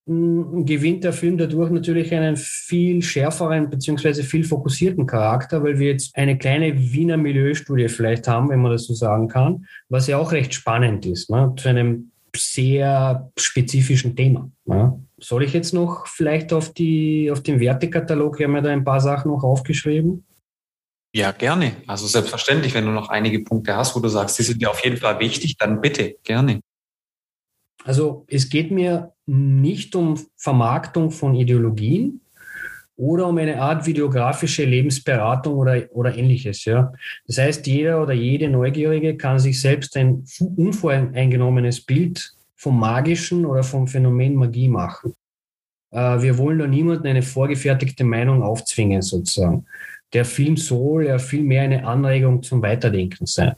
[0.06, 6.16] gewinnt der Film dadurch natürlich einen viel schärferen beziehungsweise viel fokussierten Charakter, weil wir jetzt
[6.18, 10.34] eine kleine Wiener Milieustudie vielleicht haben, wenn man das so sagen kann, was ja auch
[10.34, 14.50] recht spannend ist, ne, zu einem sehr spezifischen Thema.
[14.66, 15.00] Ne.
[15.20, 18.84] Soll ich jetzt noch vielleicht auf, die, auf den Wertekatalog, wir haben ja da ein
[18.84, 20.26] paar Sachen noch aufgeschrieben.
[21.16, 21.74] Ja, gerne.
[21.88, 24.84] Also selbstverständlich, wenn du noch einige Punkte hast, wo du sagst, die sind dir auf
[24.84, 26.60] jeden Fall wichtig, dann bitte, gerne.
[27.84, 32.22] Also es geht mir nicht um Vermarktung von Ideologien
[32.96, 36.66] oder um eine Art videografische Lebensberatung oder, oder ähnliches.
[36.66, 36.94] Ja.
[37.28, 43.64] Das heißt, jeder oder jede Neugierige kann sich selbst ein unvoreingenommenes Bild vom Magischen oder
[43.64, 45.14] vom Phänomen Magie machen.
[45.92, 49.66] Äh, wir wollen da niemandem eine vorgefertigte Meinung aufzwingen, sozusagen.
[50.14, 53.56] Der Film soll ja viel mehr eine Anregung zum Weiterdenken sein.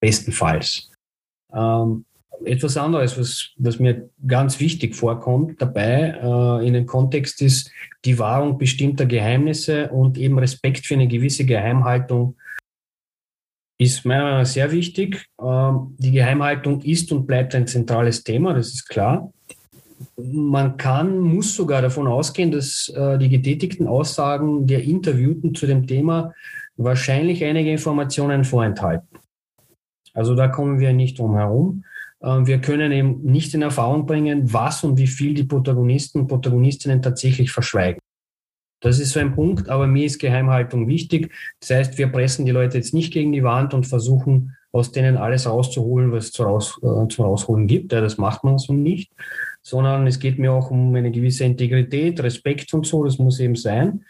[0.00, 0.90] Bestenfalls.
[1.52, 2.04] Ähm,
[2.44, 7.70] etwas anderes, was, was mir ganz wichtig vorkommt dabei äh, in dem Kontext ist
[8.04, 12.36] die Wahrung bestimmter Geheimnisse und eben Respekt für eine gewisse Geheimhaltung
[13.78, 15.26] ist meiner Meinung nach sehr wichtig.
[15.40, 19.32] Ähm, die Geheimhaltung ist und bleibt ein zentrales Thema, das ist klar.
[20.16, 25.86] Man kann, muss sogar davon ausgehen, dass äh, die getätigten Aussagen der Interviewten zu dem
[25.86, 26.34] Thema
[26.76, 29.08] wahrscheinlich einige Informationen vorenthalten.
[30.14, 31.84] Also da kommen wir nicht drum herum.
[32.22, 36.28] Ähm, wir können eben nicht in Erfahrung bringen, was und wie viel die Protagonisten und
[36.28, 38.00] Protagonistinnen tatsächlich verschweigen.
[38.80, 41.32] Das ist so ein Punkt, aber mir ist Geheimhaltung wichtig.
[41.60, 45.16] Das heißt, wir pressen die Leute jetzt nicht gegen die Wand und versuchen, aus denen
[45.16, 47.92] alles rauszuholen, was es zu, raus, äh, zu rausholen gibt.
[47.92, 49.12] Ja, das macht man so nicht,
[49.62, 53.56] sondern es geht mir auch um eine gewisse Integrität, Respekt und so, das muss eben
[53.56, 54.04] sein.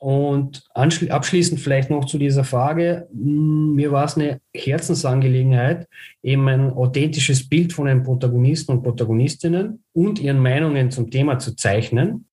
[0.00, 3.06] Und abschließend vielleicht noch zu dieser Frage.
[3.12, 5.86] Hm, mir war es eine Herzensangelegenheit,
[6.22, 11.54] eben ein authentisches Bild von den Protagonisten und Protagonistinnen und ihren Meinungen zum Thema zu
[11.54, 12.24] zeichnen.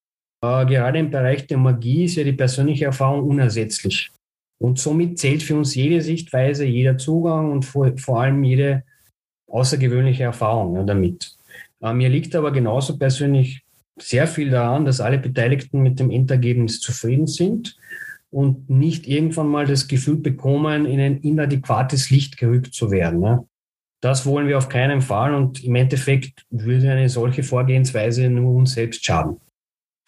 [0.42, 4.12] Äh, gerade im Bereich der Magie ist ja die persönliche Erfahrung unersetzlich.
[4.60, 8.84] Und somit zählt für uns jede Sichtweise, jeder Zugang und vor, vor allem jede
[9.48, 11.36] außergewöhnliche Erfahrung ja, damit.
[11.82, 13.62] Äh, mir liegt aber genauso persönlich
[14.00, 17.78] sehr viel daran, dass alle Beteiligten mit dem Endergebnis zufrieden sind
[18.30, 23.20] und nicht irgendwann mal das Gefühl bekommen, in ein inadäquates Licht gerückt zu werden.
[23.20, 23.48] Ne?
[24.02, 28.74] Das wollen wir auf keinen Fall und im Endeffekt würde eine solche Vorgehensweise nur uns
[28.74, 29.38] selbst schaden.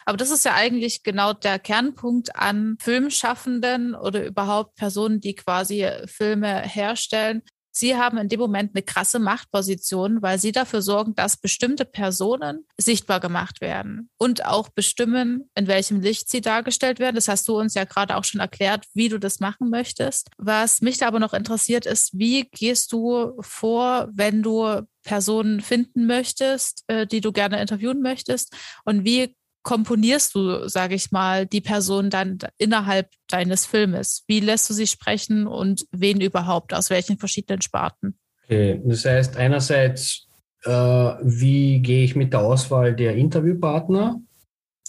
[0.06, 5.88] Aber das ist ja eigentlich genau der Kernpunkt an Filmschaffenden oder überhaupt Personen, die quasi
[6.06, 7.44] Filme herstellen,
[7.80, 12.66] Sie haben in dem Moment eine krasse Machtposition, weil sie dafür sorgen, dass bestimmte Personen
[12.78, 17.16] sichtbar gemacht werden und auch bestimmen, in welchem Licht sie dargestellt werden.
[17.16, 20.28] Das hast du uns ja gerade auch schon erklärt, wie du das machen möchtest.
[20.38, 26.06] Was mich da aber noch interessiert ist, wie gehst du vor, wenn du Personen finden
[26.06, 28.54] möchtest, äh, die du gerne interviewen möchtest?
[28.84, 29.38] Und wie
[29.70, 34.24] komponierst du, sage ich mal, die Person dann innerhalb deines Filmes?
[34.26, 38.18] Wie lässt du sie sprechen und wen überhaupt, aus welchen verschiedenen Sparten?
[38.46, 40.28] Okay, das heißt einerseits,
[40.64, 44.20] äh, wie gehe ich mit der Auswahl der Interviewpartner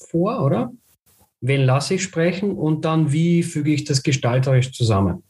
[0.09, 0.73] vor, oder?
[1.43, 5.23] Wen lasse ich sprechen und dann wie füge ich das gestalterisch zusammen?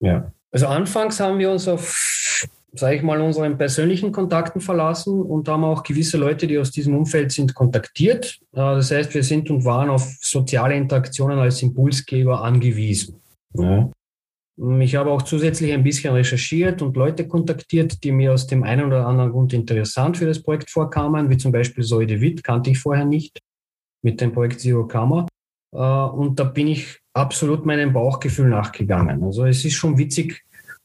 [0.00, 0.32] Ja.
[0.50, 5.64] Also anfangs haben wir uns auf sage ich mal, unseren persönlichen Kontakten verlassen und haben
[5.64, 8.38] auch gewisse Leute, die aus diesem Umfeld sind, kontaktiert.
[8.52, 13.20] Äh, das heißt, wir sind und waren auf soziale Interaktionen als Impulsgeber angewiesen.
[13.54, 13.90] Ja.
[14.80, 18.86] Ich habe auch zusätzlich ein bisschen recherchiert und Leute kontaktiert, die mir aus dem einen
[18.86, 22.70] oder anderen Grund interessant für das Projekt vorkamen, wie zum Beispiel Zoe de Witt, kannte
[22.70, 23.38] ich vorher nicht,
[24.02, 25.28] mit dem Projekt Zero Karma.
[25.72, 29.22] Äh, und da bin ich absolut meinem Bauchgefühl nachgegangen.
[29.22, 30.42] Also es ist schon witzig,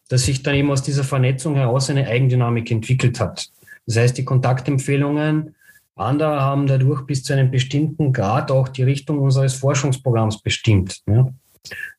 [0.10, 3.48] dass sich dann eben aus dieser Vernetzung heraus eine Eigendynamik entwickelt hat.
[3.86, 5.56] Das heißt, die Kontaktempfehlungen
[5.96, 11.02] anderer haben dadurch bis zu einem bestimmten Grad auch die Richtung unseres Forschungsprogramms bestimmt.
[11.08, 11.28] Ja.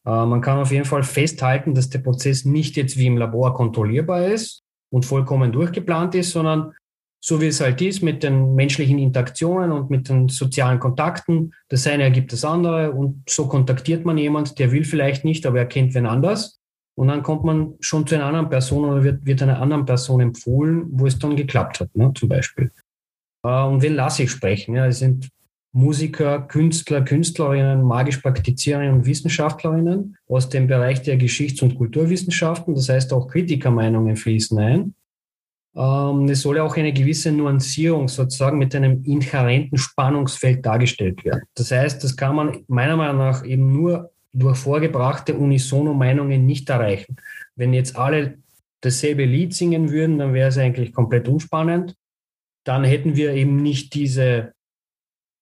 [0.04, 3.54] Äh, man kann auf jeden Fall festhalten, dass der Prozess nicht jetzt wie im Labor
[3.54, 6.72] kontrollierbar ist und vollkommen durchgeplant ist, sondern
[7.20, 11.54] so wie es halt ist mit den menschlichen Interaktionen und mit den sozialen Kontakten.
[11.68, 15.58] Das eine ergibt das andere und so kontaktiert man jemand, der will vielleicht nicht, aber
[15.60, 16.60] er kennt wen anders.
[16.96, 20.20] Und dann kommt man schon zu einer anderen Person oder wird, wird einer anderen Person
[20.20, 22.70] empfohlen, wo es dann geklappt hat, ne, zum Beispiel.
[23.44, 24.74] Äh, und wen lasse ich sprechen?
[24.74, 25.28] Ja, es sind
[25.72, 32.76] Musiker, Künstler, Künstlerinnen, magisch Praktiziererinnen und Wissenschaftlerinnen aus dem Bereich der Geschichts- und Kulturwissenschaften.
[32.76, 34.94] Das heißt, auch Kritikermeinungen fließen ein.
[35.76, 41.42] Ähm, es soll ja auch eine gewisse Nuancierung sozusagen mit einem inhärenten Spannungsfeld dargestellt werden.
[41.56, 47.16] Das heißt, das kann man meiner Meinung nach eben nur durch vorgebrachte Unisono-Meinungen nicht erreichen.
[47.56, 48.38] Wenn jetzt alle
[48.82, 51.96] dasselbe Lied singen würden, dann wäre es eigentlich komplett unspannend.
[52.66, 54.54] dann hätten wir eben nicht diese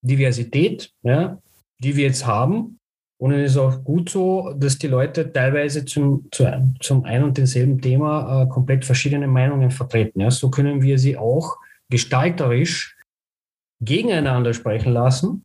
[0.04, 1.38] Diversität, ja,
[1.78, 2.80] die wir jetzt haben.
[3.20, 6.44] Und es ist auch gut so, dass die Leute teilweise zum, zu,
[6.80, 10.20] zum ein und denselben Thema äh, komplett verschiedene Meinungen vertreten.
[10.20, 10.32] Ja.
[10.32, 11.56] So können wir sie auch
[11.88, 12.96] gestalterisch
[13.80, 15.44] gegeneinander sprechen lassen.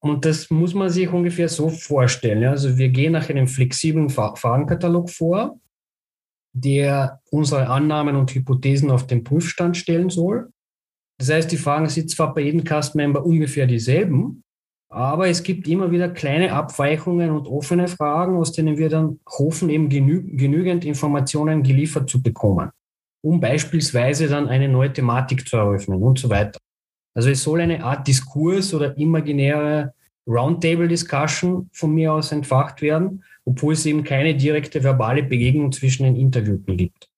[0.00, 2.44] Und das muss man sich ungefähr so vorstellen.
[2.44, 5.58] Also wir gehen nach einem flexiblen Fragenkatalog vor,
[6.52, 10.50] der unsere Annahmen und Hypothesen auf den Prüfstand stellen soll.
[11.18, 14.44] Das heißt, die Fragen sind zwar bei jedem Cast-Member ungefähr dieselben,
[14.90, 19.68] aber es gibt immer wieder kleine Abweichungen und offene Fragen, aus denen wir dann hoffen,
[19.68, 22.70] eben genü genügend Informationen geliefert zu bekommen,
[23.22, 26.58] um beispielsweise dann eine neue Thematik zu eröffnen und so weiter.
[27.18, 29.92] Also es soll eine Art Diskurs oder imaginäre
[30.28, 36.14] Roundtable-Discussion von mir aus entfacht werden, obwohl es eben keine direkte verbale Begegnung zwischen den
[36.14, 37.10] Interviewten gibt.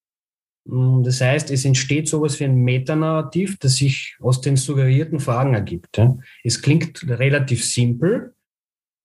[0.64, 5.52] Mm, das heißt, es entsteht sowas wie ein Metanarrativ, das sich aus den suggerierten Fragen
[5.52, 6.00] ergibt.
[6.44, 8.32] Es klingt relativ simpel,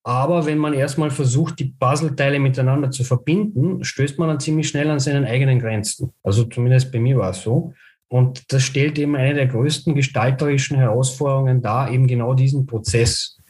[0.04, 4.90] aber wenn man erstmal versucht, die Puzzleteile miteinander zu verbinden, stößt man dann ziemlich schnell
[4.90, 6.14] an seinen eigenen Grenzen.
[6.24, 7.74] Also zumindest bei mir war es so.
[8.16, 13.42] Und das stellt eben eine der größten gestalterischen Herausforderungen dar, eben genau diesen Prozess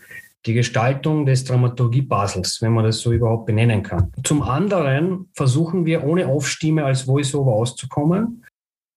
[0.47, 4.11] die Gestaltung des Dramaturgie-Puzzles, wenn man das so überhaupt benennen kann.
[4.23, 8.43] Zum anderen versuchen wir ohne Aufstimme als Voiceover auszukommen,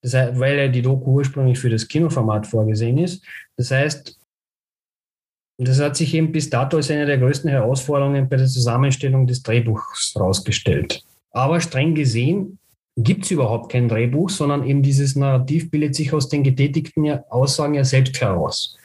[0.00, 3.22] das heißt, weil ja die Doku ursprünglich für das Kinoformat vorgesehen ist.
[3.58, 4.18] Das heißt,
[5.58, 9.42] das hat sich eben bis dato als eine der größten Herausforderungen bei der Zusammenstellung des
[9.42, 11.04] Drehbuchs herausgestellt.
[11.30, 12.58] Aber streng gesehen
[13.00, 17.74] gibt es überhaupt kein Drehbuch, sondern eben dieses Narrativ bildet sich aus den getätigten Aussagen
[17.74, 18.76] ja selbst heraus.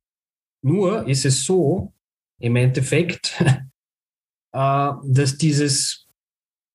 [0.61, 1.91] Nur ist es so,
[2.39, 3.41] im Endeffekt,
[4.53, 6.07] äh, dass dieses,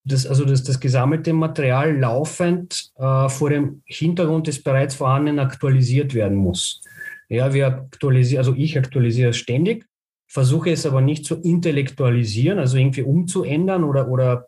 [0.05, 6.15] das, also dass das gesammelte Material laufend äh, vor dem Hintergrund des bereits vorhandenen aktualisiert
[6.15, 6.83] werden muss.
[7.29, 9.87] Ja, wir aktualisieren, also ich aktualisiere es ständig,
[10.27, 14.47] versuche es aber nicht zu intellektualisieren, also irgendwie umzuändern oder, oder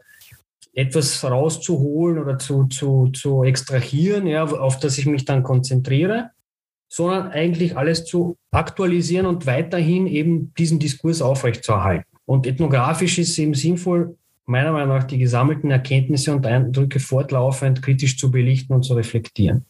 [0.72, 6.30] etwas rauszuholen oder zu, zu, zu extrahieren, ja, auf das ich mich dann konzentriere,
[6.88, 12.04] sondern eigentlich alles zu aktualisieren und weiterhin eben diesen Diskurs aufrechtzuerhalten.
[12.24, 17.82] Und ethnografisch ist es eben sinnvoll, meiner Meinung nach die gesammelten Erkenntnisse und Eindrücke fortlaufend
[17.82, 19.64] kritisch zu belichten und zu reflektieren.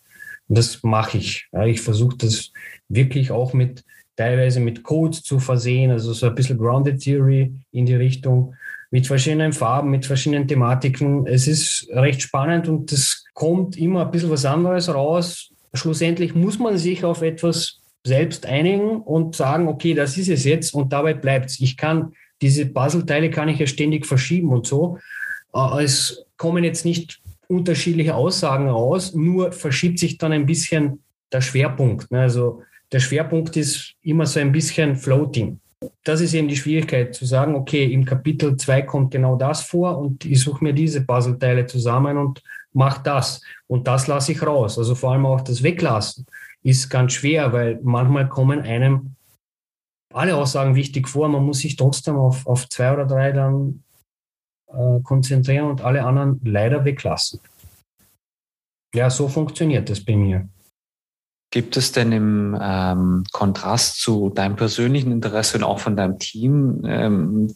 [0.48, 1.48] Und das mache ich.
[1.66, 2.52] Ich versuche das
[2.88, 3.84] wirklich auch mit
[4.16, 8.54] teilweise mit Codes zu versehen, also so ein bisschen Grounded Theory in die Richtung,
[8.90, 11.26] mit verschiedenen Farben, mit verschiedenen Thematiken.
[11.26, 16.58] Es ist recht spannend und es kommt immer ein bisschen was anderes raus, schlussendlich muss
[16.58, 21.14] man sich auf etwas selbst einigen und sagen, okay, das ist es jetzt und dabei
[21.14, 21.60] bleibt es.
[21.60, 24.98] Ich kann diese Puzzleteile kann ich ja ständig verschieben und so.
[25.54, 31.00] Äh, es kommen jetzt nicht unterschiedliche Aussagen raus, nur verschiebt sich dann ein bisschen
[31.32, 32.10] der Schwerpunkt.
[32.10, 32.20] Ne?
[32.20, 35.60] Also der Schwerpunkt ist immer so ein bisschen floating.
[36.04, 39.98] Das ist eben die Schwierigkeit, zu sagen, okay, im Kapitel 2 kommt genau das vor
[39.98, 43.40] und ich suche mir diese Puzzleteile zusammen und mache das.
[43.66, 44.78] Und das lasse ich raus.
[44.78, 46.26] Also vor allem auch das Weglassen
[46.62, 49.14] ist ganz schwer, weil manchmal kommen einem
[50.12, 51.28] alle Aussagen wichtig vor.
[51.28, 53.82] Man muss sich trotzdem auf, auf zwei oder drei dann
[54.68, 57.40] äh, konzentrieren und alle anderen leider weglassen.
[58.94, 60.48] Ja, so funktioniert das bei mir.
[61.50, 66.82] Gibt es denn im ähm, Kontrast zu deinem persönlichen Interesse und auch von deinem Team
[66.84, 67.54] ähm,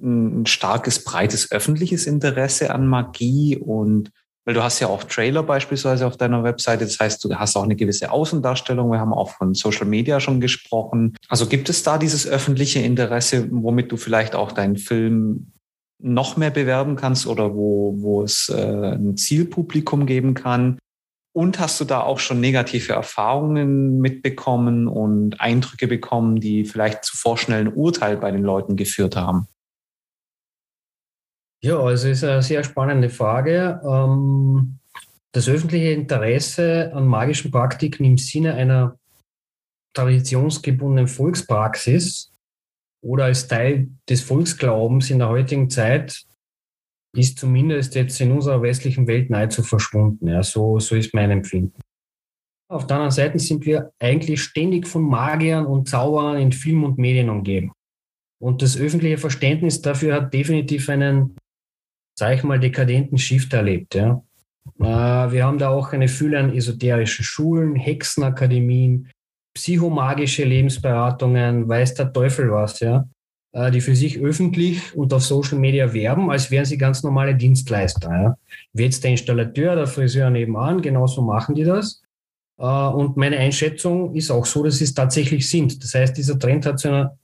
[0.00, 4.10] ein starkes, breites öffentliches Interesse an Magie und
[4.46, 6.84] weil du hast ja auch Trailer beispielsweise auf deiner Webseite.
[6.84, 8.92] Das heißt, du hast auch eine gewisse Außendarstellung.
[8.92, 11.16] Wir haben auch von Social Media schon gesprochen.
[11.28, 15.50] Also gibt es da dieses öffentliche Interesse, womit du vielleicht auch deinen Film
[16.00, 20.78] noch mehr bewerben kannst oder wo, wo es äh, ein Zielpublikum geben kann?
[21.36, 27.14] Und hast du da auch schon negative Erfahrungen mitbekommen und Eindrücke bekommen, die vielleicht zu
[27.14, 29.46] vorschnellen Urteil bei den Leuten geführt haben?
[31.62, 33.82] Ja, also ist eine sehr spannende Frage.
[33.84, 34.78] Ähm,
[35.32, 38.98] das öffentliche Interesse an magischen Praktiken im Sinne einer
[39.92, 42.32] traditionsgebundenen Volkspraxis
[43.02, 46.25] oder als Teil des Volksglaubens in der heutigen Zeit
[47.18, 50.28] ist zumindest jetzt in unserer westlichen Welt nahezu verschwunden.
[50.28, 51.80] Ja, so, so ist mein Empfinden.
[52.68, 56.98] Auf der anderen Seite sind wir eigentlich ständig von Magiern und Zauberern in Film und
[56.98, 57.72] Medien umgeben.
[58.42, 61.36] Und das öffentliche Verständnis dafür hat definitiv einen
[62.18, 63.94] sage ich mal, dekadenten Shift erlebt.
[63.94, 64.22] Ja.
[64.80, 69.10] Äh, wir haben da auch eine Fülle an esoterischen Schulen, Hexenakademien,
[69.54, 73.08] psychomagische Lebensberatungen, weiß der Teufel was, ja,
[73.70, 78.10] die für sich öffentlich und auf Social Media werben, als wären sie ganz normale Dienstleister.
[78.10, 78.38] Ja.
[78.72, 82.02] Wie jetzt der Installateur, der Friseur nebenan, genauso machen die das.
[82.58, 85.82] Äh, und meine Einschätzung ist auch so, dass sie es tatsächlich sind.
[85.82, 87.18] Das heißt, dieser Trend hat zu einer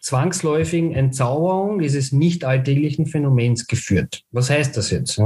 [0.00, 4.22] zwangsläufigen Entzauberung dieses nicht alltäglichen Phänomens geführt.
[4.32, 5.20] Was heißt das jetzt?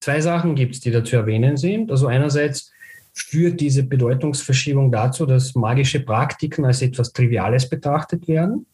[0.00, 1.90] Zwei Sachen gibt es, die da zu erwähnen sind.
[1.90, 2.72] Also einerseits
[3.12, 8.66] führt diese Bedeutungsverschiebung dazu, dass magische Praktiken als etwas Triviales betrachtet werden.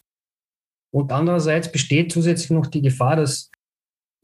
[0.92, 3.50] Und andererseits besteht zusätzlich noch die Gefahr, dass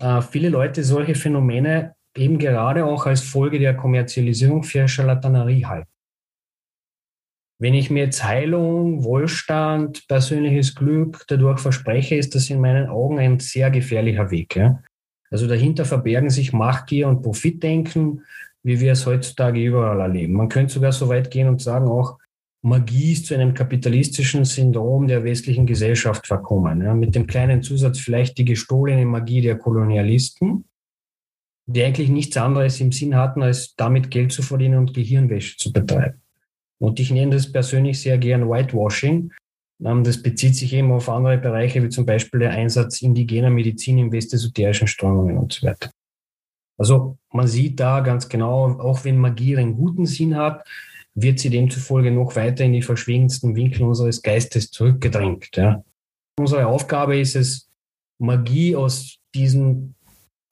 [0.00, 5.90] äh, viele Leute solche Phänomene eben gerade auch als Folge der Kommerzialisierung für Charlatanerie halten.
[7.58, 13.18] Wenn ich mir jetzt Heilung, Wohlstand, persönliches Glück dadurch verspreche, ist das in meinen Augen
[13.18, 14.56] ein sehr gefährlicher Weg.
[14.56, 14.82] Ja?
[15.30, 18.24] Also dahinter verbergen sich Machtgier und Profitdenken,
[18.62, 20.34] wie wir es heutzutage überall erleben.
[20.34, 22.18] Man könnte sogar so weit gehen und sagen, auch
[22.66, 26.82] Magie ist zu einem kapitalistischen Syndrom der westlichen Gesellschaft verkommen.
[26.82, 26.94] Ja?
[26.94, 30.64] Mit dem kleinen Zusatz vielleicht die gestohlene Magie der Kolonialisten,
[31.66, 35.72] die eigentlich nichts anderes im Sinn hatten, als damit Geld zu verdienen und Gehirnwäsche zu
[35.72, 36.20] betreiben.
[36.78, 39.32] Und ich nenne das persönlich sehr gern Whitewashing.
[39.84, 43.98] Ähm, das bezieht sich eben auf andere Bereiche, wie zum Beispiel der Einsatz indigener Medizin
[43.98, 45.92] in westesoterischen Strömungen und so weiter.
[46.78, 50.66] Also man sieht da ganz genau, auch wenn Magie einen guten Sinn hat,
[51.16, 55.48] wird sie demzufolge noch weiter in die verschwiegensten Winkel unseres Geistes zurückgedrängt.
[55.56, 55.82] Ja.
[56.38, 57.70] Unsere Aufgabe ist es,
[58.18, 59.94] Magie aus diesen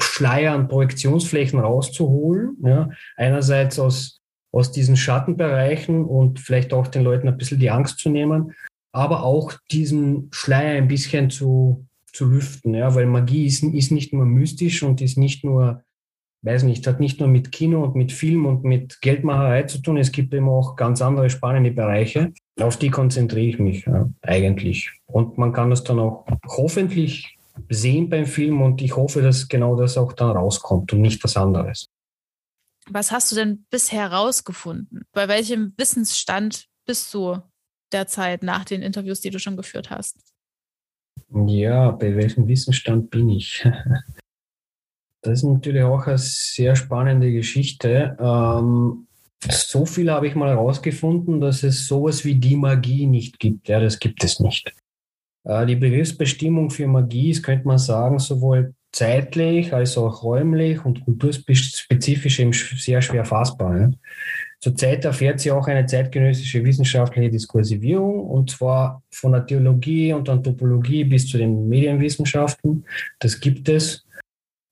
[0.00, 2.56] Schleier an Projektionsflächen rauszuholen.
[2.64, 2.88] Ja.
[3.16, 4.20] Einerseits aus,
[4.52, 8.54] aus diesen Schattenbereichen und vielleicht auch den Leuten ein bisschen die Angst zu nehmen,
[8.92, 12.74] aber auch diesen Schleier ein bisschen zu, zu lüften.
[12.74, 12.94] Ja.
[12.94, 15.82] Weil Magie ist, ist nicht nur mystisch und ist nicht nur,
[16.44, 19.96] weiß nicht, hat nicht nur mit Kino und mit Film und mit Geldmacherei zu tun.
[19.96, 22.32] Es gibt eben auch ganz andere spannende Bereiche.
[22.60, 24.92] Auf die konzentriere ich mich ja, eigentlich.
[25.06, 27.38] Und man kann das dann auch hoffentlich
[27.68, 31.36] sehen beim Film und ich hoffe, dass genau das auch dann rauskommt und nicht was
[31.36, 31.88] anderes.
[32.90, 35.04] Was hast du denn bisher rausgefunden?
[35.12, 37.38] Bei welchem Wissensstand bist du
[37.92, 40.18] derzeit nach den Interviews, die du schon geführt hast?
[41.46, 43.66] Ja, bei welchem Wissensstand bin ich?
[45.24, 48.14] Das ist natürlich auch eine sehr spannende Geschichte.
[48.20, 49.06] Ähm,
[49.50, 53.68] so viel habe ich mal herausgefunden, dass es sowas wie die Magie nicht gibt.
[53.68, 54.72] Ja, das gibt es nicht.
[55.44, 61.04] Äh, die Begriffsbestimmung für Magie ist, könnte man sagen, sowohl zeitlich als auch räumlich und
[61.04, 63.92] kulturspezifisch eben sehr schwer fassbar.
[64.60, 71.04] Zurzeit erfährt sie auch eine zeitgenössische wissenschaftliche Diskursivierung, und zwar von der Theologie und Anthropologie
[71.04, 72.84] bis zu den Medienwissenschaften.
[73.18, 74.04] Das gibt es.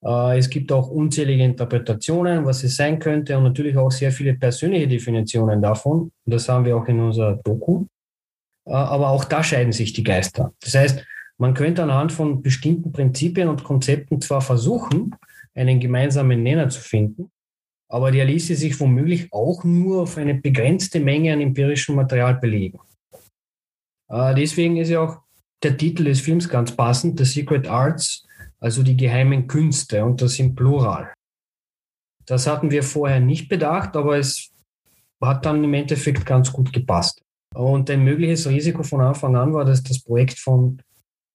[0.04, 4.34] Äh, es gibt auch unzählige Interpretationen, was es sein könnte, und natürlich auch sehr viele
[4.34, 6.10] persönliche Definitionen davon.
[6.26, 7.86] Das haben wir auch in unserer Doku.
[8.66, 10.52] Äh, aber auch da scheiden sich die Geister.
[10.60, 11.04] Das heißt,
[11.38, 15.14] man könnte anhand von bestimmten Prinzipien und Konzepten zwar versuchen,
[15.54, 17.30] einen gemeinsamen Nenner zu finden,
[17.88, 22.78] aber der ließe sich womöglich auch nur auf eine begrenzte Menge an empirischem Material belegen.
[24.08, 25.18] Äh, deswegen ist ja auch
[25.62, 28.26] der Titel des Films ganz passend, The Secret Arts,
[28.62, 31.12] also die geheimen Künste und das im Plural.
[32.26, 34.52] Das hatten wir vorher nicht bedacht, aber es
[35.20, 37.22] hat dann im Endeffekt ganz gut gepasst.
[37.54, 40.80] Und ein mögliches Risiko von Anfang an war, dass das Projekt von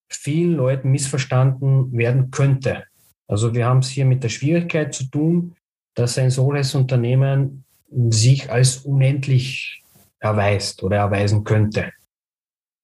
[0.09, 2.86] vielen Leuten missverstanden werden könnte.
[3.28, 5.55] Also wir haben es hier mit der Schwierigkeit zu tun,
[5.95, 7.65] dass ein solches Unternehmen
[8.09, 9.84] sich als unendlich
[10.19, 11.91] erweist oder erweisen könnte.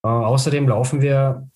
[0.02, 1.48] Äh, außerdem laufen wir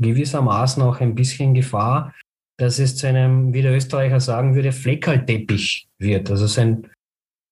[0.00, 2.14] gewissermaßen auch ein bisschen Gefahr,
[2.56, 6.30] dass es zu einem, wie der Österreicher sagen würde, Fleckerlteppich wird.
[6.30, 6.86] Also sein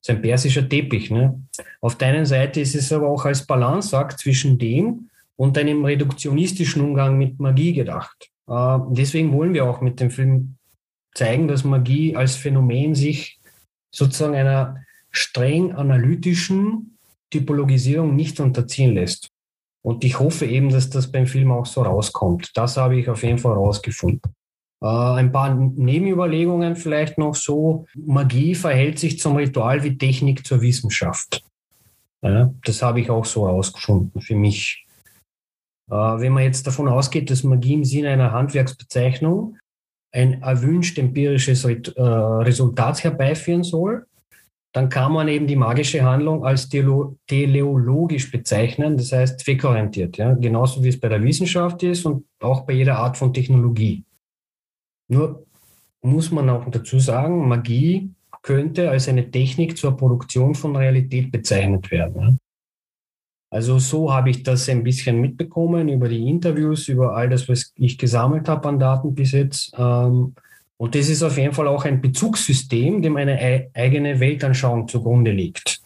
[0.02, 1.10] ist ein persischer Teppich.
[1.10, 1.42] Ne?
[1.80, 6.82] Auf der einen Seite ist es aber auch als Balanceakt zwischen dem und einem reduktionistischen
[6.82, 8.30] Umgang mit Magie gedacht.
[8.48, 10.56] Äh, deswegen wollen wir auch mit dem Film
[11.14, 13.40] zeigen, dass Magie als Phänomen sich
[13.90, 16.98] sozusagen einer streng analytischen
[17.30, 19.30] Typologisierung nicht unterziehen lässt.
[19.88, 22.50] Und ich hoffe eben, dass das beim Film auch so rauskommt.
[22.54, 24.34] Das habe ich auf jeden Fall rausgefunden.
[24.82, 27.86] Äh, ein paar Nebenüberlegungen vielleicht noch so.
[27.94, 31.42] Magie verhält sich zum Ritual wie Technik zur Wissenschaft.
[32.20, 34.84] Ja, das habe ich auch so herausgefunden für mich.
[35.90, 39.56] Äh, wenn man jetzt davon ausgeht, dass Magie im Sinne einer Handwerksbezeichnung
[40.12, 44.04] ein erwünscht empirisches äh, Resultat herbeiführen soll,
[44.78, 50.34] dann kann man eben die magische Handlung als teleologisch bezeichnen, das heißt zweckorientiert, ja?
[50.34, 54.04] genauso wie es bei der Wissenschaft ist und auch bei jeder Art von Technologie.
[55.08, 55.44] Nur
[56.00, 58.12] muss man auch dazu sagen, Magie
[58.42, 62.38] könnte als eine Technik zur Produktion von Realität bezeichnet werden.
[63.50, 67.72] Also so habe ich das ein bisschen mitbekommen über die Interviews, über all das, was
[67.74, 69.74] ich gesammelt habe an Daten bis jetzt.
[69.76, 70.36] Ähm,
[70.78, 75.80] und das ist auf jeden Fall auch ein Bezugssystem, dem eine eigene Weltanschauung zugrunde liegt.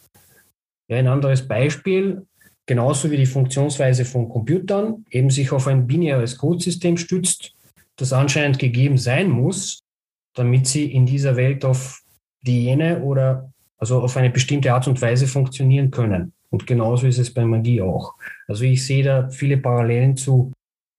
[0.87, 2.27] Ja, ein anderes Beispiel,
[2.67, 7.53] genauso wie die Funktionsweise von Computern eben sich auf ein binäres Codesystem stützt,
[7.95, 9.83] das anscheinend gegeben sein muss,
[10.35, 12.01] damit sie in dieser Welt auf
[12.41, 16.33] die jene oder also auf eine bestimmte Art und Weise funktionieren können.
[16.51, 18.13] Und genauso ist es bei Magie auch.
[18.47, 20.51] Also ich sehe da viele Parallelen zu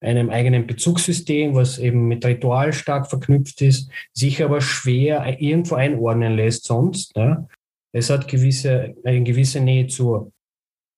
[0.04, 6.36] einem eigenen Bezugssystem, was eben mit Ritual stark verknüpft ist, sich aber schwer irgendwo einordnen
[6.36, 7.12] lässt sonst.
[7.16, 7.46] Ja.
[7.92, 10.32] Es hat gewisse, eine gewisse Nähe zur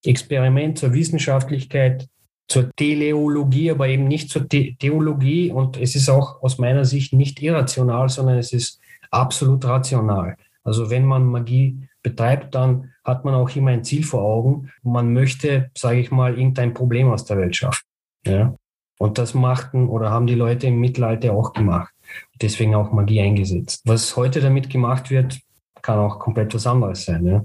[0.04, 2.08] Experiment, zur Wissenschaftlichkeit,
[2.48, 5.50] zur Teleologie, aber eben nicht zur The Theologie.
[5.50, 8.80] Und es ist auch aus meiner Sicht nicht irrational, sondern es ist
[9.10, 10.36] absolut rational.
[10.64, 14.70] Also wenn man Magie betreibt, dann hat man auch immer ein Ziel vor Augen.
[14.82, 17.84] Man möchte, sage ich mal, irgendein Problem aus der Welt schaffen.
[18.26, 18.56] Ja?
[18.98, 21.92] Und das machten oder haben die Leute im Mittelalter auch gemacht.
[22.40, 23.82] Deswegen auch Magie eingesetzt.
[23.84, 25.38] Was heute damit gemacht wird,
[25.82, 27.26] kann auch komplett was anderes sein.
[27.26, 27.44] Ja?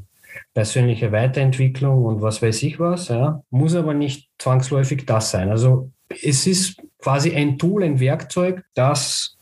[0.54, 5.50] persönliche Weiterentwicklung und was weiß ich was, ja, muss aber nicht zwangsläufig das sein.
[5.50, 9.38] Also es ist quasi ein Tool, ein Werkzeug, das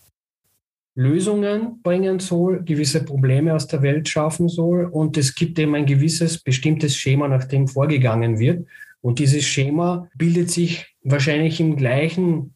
[0.95, 5.86] Lösungen bringen soll, gewisse Probleme aus der Welt schaffen soll und es gibt eben ein
[5.86, 8.68] gewisses bestimmtes Schema, nach dem vorgegangen wird.
[9.02, 12.54] Und dieses Schema bildet sich wahrscheinlich im gleichen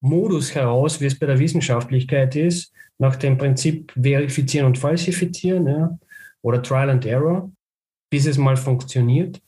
[0.00, 5.66] Modus heraus, wie es bei der Wissenschaftlichkeit ist, nach dem Prinzip verifizieren und falsifizieren.
[5.66, 5.98] Ja
[6.46, 7.50] oder Trial and Error,
[8.08, 9.42] bis es mal funktioniert.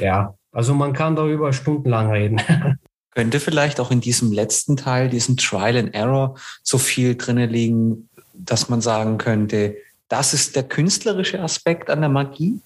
[0.00, 2.40] Ja, also man kann darüber stundenlang reden.
[3.10, 8.08] Könnte vielleicht auch in diesem letzten Teil, diesem Trial and Error, so viel drinne liegen,
[8.32, 9.76] dass man sagen könnte,
[10.08, 12.58] das ist der künstlerische Aspekt an der Magie?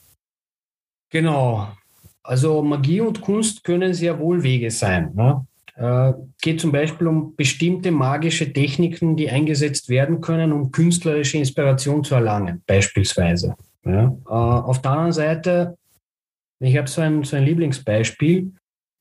[1.11, 1.73] Genau.
[2.27, 5.12] Also Magie und Kunst können sehr wohl Wege sein.
[5.14, 5.47] Ne?
[5.77, 6.12] Äh,
[6.43, 12.14] geht zum Beispiel um bestimmte magische Techniken, die eingesetzt werden können, um künstlerische Inspiration zu
[12.16, 13.55] erlangen, beispielsweise.
[13.85, 14.07] Ja.
[14.27, 15.77] Äh, auf der anderen Seite,
[16.59, 18.53] ich habe so ein, so ein Lieblingsbeispiel.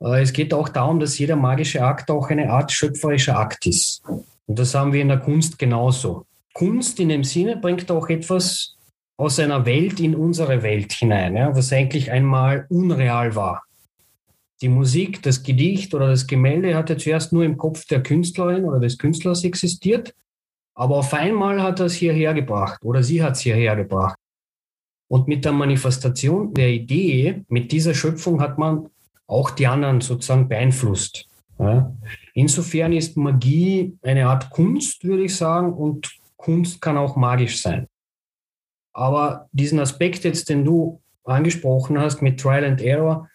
[0.02, 4.04] Äh, es geht auch darum, dass jeder magische Akt auch eine Art schöpferischer Akt ist.
[4.46, 6.26] Und das haben wir in der Kunst genauso.
[6.54, 8.75] Kunst in dem Sinne bringt auch etwas
[9.18, 13.64] aus einer Welt in unsere Welt hinein, ja, was eigentlich einmal unreal war.
[14.62, 18.66] Die Musik, das Gedicht oder das Gemälde hat ja zuerst nur im Kopf der Künstlerin
[18.66, 20.14] oder des Künstlers existiert,
[20.74, 24.18] aber auf einmal hat er es hierher gebracht oder sie hat es hierher gebracht.
[25.08, 28.90] Und mit der Manifestation der Idee, mit dieser Schöpfung hat man
[29.28, 31.28] auch die anderen sozusagen beeinflusst.
[31.60, 31.94] Ja.
[32.34, 37.88] Insofern ist Magie eine Art Kunst, würde ich sagen, und Kunst kann auch magisch sein.
[38.96, 43.30] Aber diesen Aspekt jetzt, den du angesprochen hast mit Trial and Error,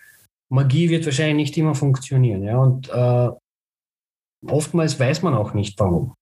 [0.49, 2.43] Magie wird wahrscheinlich nicht immer funktionieren.
[2.43, 2.57] Ja?
[2.59, 3.29] Und äh,
[4.51, 6.15] oftmals weiß man auch nicht, warum.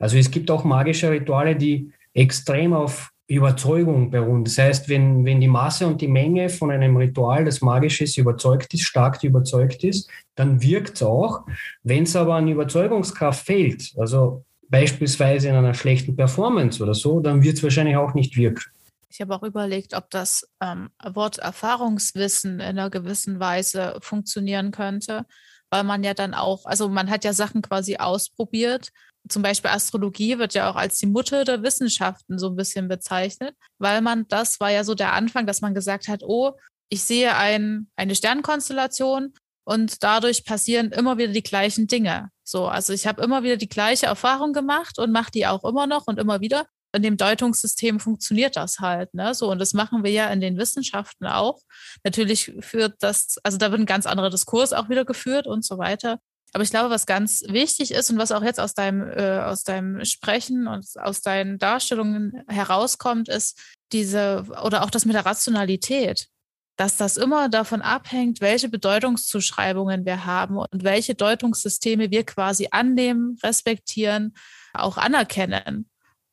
[0.00, 4.42] Also es gibt auch magische Rituale, die extrem auf Überzeugung beruhen.
[4.42, 8.18] Das heißt, wenn, wenn die Masse und die Menge von einem Ritual, das magisch ist,
[8.18, 11.46] überzeugt ist, stark überzeugt ist, dann wirkt es auch.
[11.84, 17.42] Wenn es aber an Überzeugungskraft fehlt, also beispielsweise in einer schlechten Performance oder so, dann
[17.42, 18.64] wird es wahrscheinlich auch nicht wirken.
[19.08, 25.24] Ich habe auch überlegt, ob das ähm, Wort Erfahrungswissen in einer gewissen Weise funktionieren könnte,
[25.70, 28.90] weil man ja dann auch, also man hat ja Sachen quasi ausprobiert.
[29.28, 33.54] Zum Beispiel Astrologie wird ja auch als die Mutter der Wissenschaften so ein bisschen bezeichnet,
[33.78, 36.52] weil man, das war ja so der Anfang, dass man gesagt hat, oh,
[36.88, 39.32] ich sehe ein, eine Sternkonstellation
[39.64, 42.30] und dadurch passieren immer wieder die gleichen Dinge.
[42.42, 45.86] So, also ich habe immer wieder die gleiche Erfahrung gemacht und mache die auch immer
[45.86, 49.14] noch und immer wieder in dem Deutungssystem funktioniert das halt.
[49.14, 49.34] Ne?
[49.34, 51.60] So, und das machen wir ja in den Wissenschaften auch.
[52.04, 55.76] Natürlich führt das, also da wird ein ganz anderer Diskurs auch wieder geführt und so
[55.76, 56.20] weiter.
[56.52, 59.64] Aber ich glaube, was ganz wichtig ist und was auch jetzt aus deinem, äh, aus
[59.64, 63.60] deinem Sprechen und aus deinen Darstellungen herauskommt, ist
[63.90, 66.28] diese, oder auch das mit der Rationalität,
[66.76, 73.36] dass das immer davon abhängt, welche Bedeutungszuschreibungen wir haben und welche Deutungssysteme wir quasi annehmen,
[73.42, 74.34] respektieren,
[74.72, 75.88] auch anerkennen.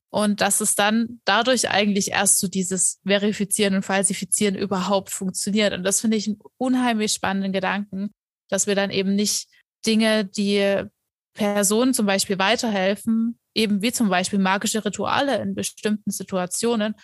[0.09, 5.73] Und dass es dann dadurch eigentlich erst so dieses Verifizieren und Falsifizieren überhaupt funktioniert.
[5.73, 8.11] Und das finde ich einen unheimlich spannenden Gedanken,
[8.49, 9.47] dass wir dann eben nicht
[9.85, 10.83] Dinge, die
[11.33, 16.95] Personen zum Beispiel weiterhelfen, eben wie zum Beispiel magische Rituale in bestimmten Situationen,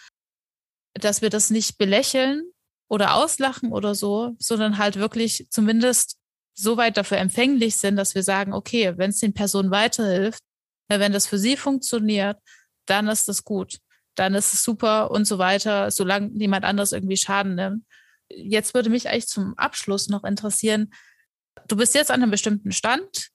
[0.94, 2.44] dass wir das nicht belächeln
[2.90, 6.18] oder auslachen oder so, sondern halt wirklich zumindest
[6.54, 10.42] so weit dafür empfänglich sind, dass wir sagen, okay, wenn es den Personen weiterhilft,
[10.88, 12.38] wenn das für sie funktioniert,
[12.86, 13.78] dann ist das gut.
[14.16, 17.84] Dann ist es super und so weiter, solange niemand anderes irgendwie Schaden nimmt.
[18.30, 20.94] Jetzt würde mich eigentlich zum Abschluss noch interessieren,
[21.68, 23.28] du bist jetzt an einem bestimmten Stand.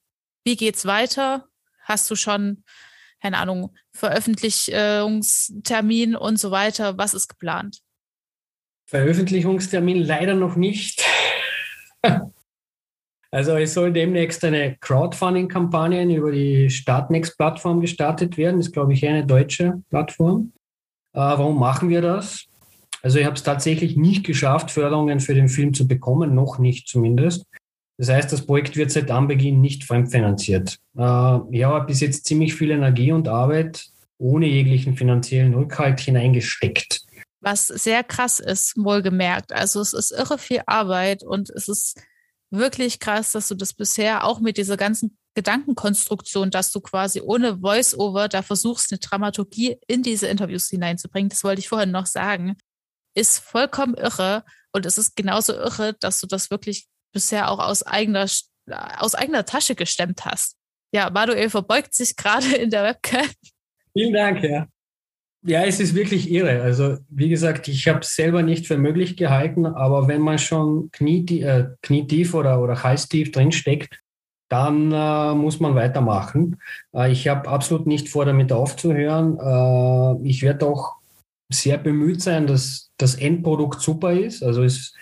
[0.43, 1.47] Wie geht's weiter?
[1.83, 2.63] Hast du schon,
[3.21, 6.97] keine Ahnung, Veröffentlichungstermin und so weiter?
[6.97, 7.79] Was ist geplant?
[8.93, 11.03] Veröffentlichungstermin leider noch nicht.
[13.31, 18.57] Also es soll demnächst eine Crowdfunding-Kampagne über die Startnext-Plattform gestartet werden.
[18.57, 20.53] Das ist, glaube ich, eine deutsche Plattform.
[21.13, 22.45] Äh, warum machen wir das?
[23.01, 26.87] Also ich habe es tatsächlich nicht geschafft, Förderungen für den Film zu bekommen, noch nicht
[26.87, 27.47] zumindest.
[27.97, 30.77] Das heißt, das Projekt wird seit Anbeginn nicht fremdfinanziert.
[30.95, 33.87] Äh, ich habe bis jetzt ziemlich viel Energie und Arbeit
[34.19, 37.03] ohne jeglichen finanziellen Rückhalt hineingesteckt.
[37.43, 39.51] Was sehr krass ist, wohlgemerkt.
[39.51, 42.01] Also es ist irre viel Arbeit und es ist
[42.49, 47.59] wirklich krass, dass du das bisher auch mit dieser ganzen Gedankenkonstruktion, dass du quasi ohne
[47.59, 51.29] Voice-Over da versuchst, eine Dramaturgie in diese Interviews hineinzubringen.
[51.29, 52.55] Das wollte ich vorhin noch sagen.
[53.15, 54.45] Ist vollkommen irre.
[54.71, 58.27] Und es ist genauso irre, dass du das wirklich bisher auch aus eigener,
[58.97, 60.55] aus eigener Tasche gestemmt hast.
[60.93, 63.27] Ja, Manuel verbeugt sich gerade in der Webcam.
[63.93, 64.67] Vielen Dank, ja.
[65.45, 66.61] Ja, es ist wirklich irre.
[66.61, 71.43] Also, wie gesagt, ich habe selber nicht für möglich gehalten, aber wenn man schon knietief,
[71.43, 73.99] äh, knietief oder, oder heißtief drinsteckt,
[74.49, 76.57] dann äh, muss man weitermachen.
[76.95, 79.37] Äh, ich habe absolut nicht vor, damit aufzuhören.
[79.37, 80.93] Äh, ich werde auch
[81.51, 84.43] sehr bemüht sein, dass das Endprodukt super ist.
[84.43, 84.93] Also, es,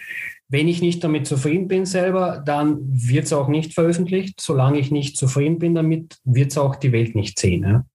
[0.49, 4.41] wenn ich nicht damit zufrieden bin selber, dann wird es auch nicht veröffentlicht.
[4.41, 7.63] Solange ich nicht zufrieden bin damit, wird es auch die Welt nicht sehen.
[7.63, 7.85] Ja?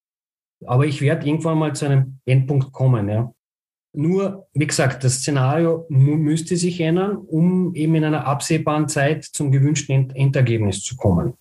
[0.65, 3.09] Aber ich werde irgendwann mal zu einem Endpunkt kommen.
[3.09, 3.33] Ja.
[3.93, 9.51] Nur, wie gesagt, das Szenario müsste sich ändern, um eben in einer absehbaren Zeit zum
[9.51, 11.35] gewünschten Endergebnis zu kommen.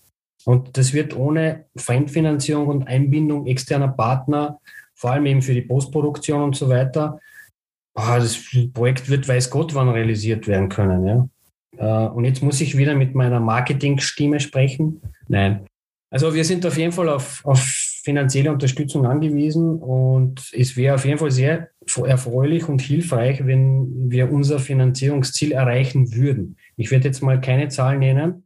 [0.45, 4.59] Und das wird ohne Fremdfinanzierung und Einbindung externer Partner,
[4.93, 7.20] vor allem eben für die Postproduktion und so weiter,
[7.95, 8.39] das
[8.74, 11.05] Projekt wird weiß Gott wann realisiert werden können.
[11.05, 11.28] Ja.
[11.78, 15.01] Äh, und jetzt muss ich wieder mit meiner Marketingstimme sprechen.
[15.28, 15.66] Nein.
[16.09, 17.59] Also wir sind auf jeden Fall auf, auf
[18.05, 21.69] finanzielle Unterstützung angewiesen und es wäre auf jeden Fall sehr
[22.05, 26.55] erfreulich und hilfreich, wenn wir unser Finanzierungsziel erreichen würden.
[26.77, 28.43] Ich werde jetzt mal keine Zahlen nennen,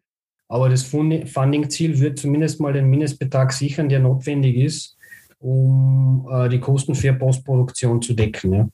[0.47, 4.97] aber das Funding-Ziel wird zumindest mal den Mindestbetrag sichern, der notwendig ist,
[5.39, 8.53] um äh, die Kosten für Postproduktion zu decken.
[8.53, 8.69] Ja.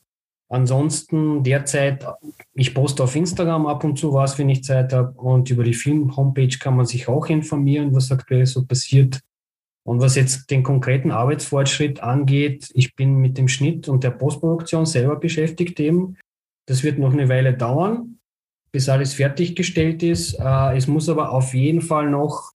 [0.49, 2.05] Ansonsten derzeit,
[2.53, 5.19] ich poste auf Instagram ab und zu was, wenn ich Zeit habe.
[5.19, 9.19] Und über die Film-Homepage kann man sich auch informieren, was aktuell so passiert.
[9.85, 14.85] Und was jetzt den konkreten Arbeitsfortschritt angeht, ich bin mit dem Schnitt und der Postproduktion
[14.85, 16.17] selber beschäftigt eben.
[16.65, 18.17] Das wird noch eine Weile dauern,
[18.71, 20.33] bis alles fertiggestellt ist.
[20.39, 22.51] Äh, es muss aber auf jeden Fall noch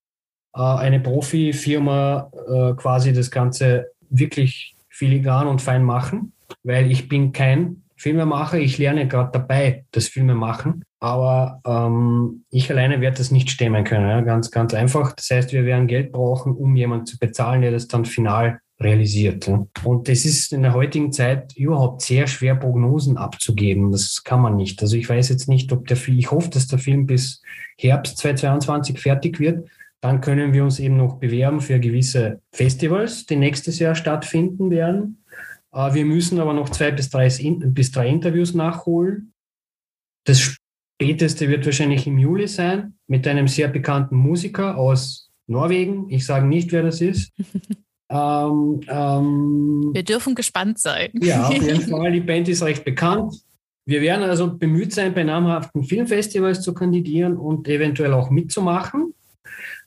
[0.54, 6.32] äh, eine Profifirma äh, quasi das Ganze wirklich filigran und fein machen,
[6.64, 8.58] weil ich bin kein Filmemacher.
[8.58, 10.82] Ich lerne gerade dabei, das Filmemachen.
[11.00, 14.08] Aber ähm, ich alleine werde das nicht stemmen können.
[14.08, 14.20] Ja?
[14.20, 15.12] Ganz, ganz einfach.
[15.12, 19.46] Das heißt, wir werden Geld brauchen, um jemanden zu bezahlen, der das dann final realisiert.
[19.46, 19.66] Ja?
[19.84, 23.92] Und das ist in der heutigen Zeit überhaupt sehr schwer, Prognosen abzugeben.
[23.92, 24.82] Das kann man nicht.
[24.82, 27.42] Also ich weiß jetzt nicht, ob der Film, ich hoffe, dass der Film bis
[27.78, 29.68] Herbst 2022 fertig wird.
[30.02, 35.24] Dann können wir uns eben noch bewerben für gewisse Festivals, die nächstes Jahr stattfinden werden.
[35.72, 39.32] Äh, wir müssen aber noch zwei bis drei, bis drei Interviews nachholen.
[40.24, 40.59] Das
[41.00, 46.10] späteste wird wahrscheinlich im Juli sein mit einem sehr bekannten Musiker aus Norwegen.
[46.10, 47.32] Ich sage nicht, wer das ist.
[48.10, 51.10] ähm, ähm, wir dürfen gespannt sein.
[51.14, 52.12] ja, auf jeden Fall.
[52.12, 53.34] Die Band ist recht bekannt.
[53.86, 59.14] Wir werden also bemüht sein, bei namhaften Filmfestivals zu kandidieren und eventuell auch mitzumachen.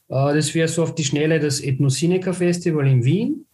[0.09, 3.45] Äh, das wäre so auf die Schnelle das Ethnocynica Festival in Wien.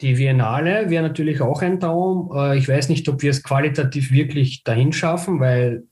[0.00, 2.30] Die Biennale wäre natürlich auch ein Traum.
[2.36, 5.82] Äh, ich weiß nicht, ob wir es qualitativ wirklich dahin schaffen, weil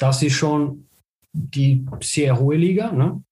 [0.00, 0.86] das ist schon
[1.32, 2.90] die sehr hohe Liga.
[2.90, 3.22] Ne?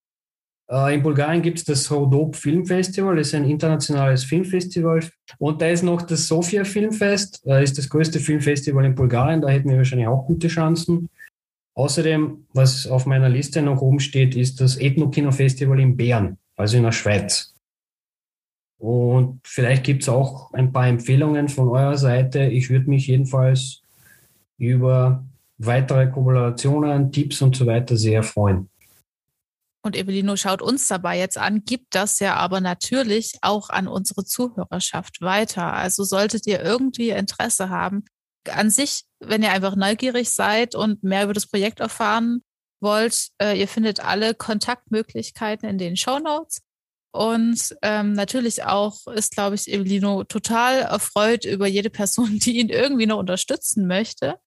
[0.70, 5.00] Äh, in Bulgarien gibt es das Rodop Filmfestival, das ist ein internationales Filmfestival.
[5.38, 9.48] Und da ist noch das Sofia Filmfest, das ist das größte Filmfestival in Bulgarien, da
[9.48, 11.08] hätten wir wahrscheinlich auch gute Chancen.
[11.74, 16.76] Außerdem, was auf meiner Liste noch oben steht, ist das Ethno-Kino Festival in Bern, also
[16.76, 17.54] in der Schweiz.
[18.78, 22.44] Und vielleicht gibt es auch ein paar Empfehlungen von eurer Seite.
[22.44, 23.82] Ich würde mich jedenfalls
[24.56, 25.24] über
[25.58, 28.70] weitere Kooperationen, Tipps und so weiter sehr freuen.
[29.82, 34.24] Und Evelino schaut uns dabei jetzt an, gibt das ja aber natürlich auch an unsere
[34.24, 35.72] Zuhörerschaft weiter.
[35.72, 38.04] Also solltet ihr irgendwie Interesse haben,
[38.50, 42.42] an sich, wenn ihr einfach neugierig seid und mehr über das Projekt erfahren
[42.80, 46.62] wollt, äh, ihr findet alle Kontaktmöglichkeiten in den Show Notes.
[47.12, 52.68] Und ähm, natürlich auch ist, glaube ich, Evelino total erfreut über jede Person, die ihn
[52.68, 54.38] irgendwie noch unterstützen möchte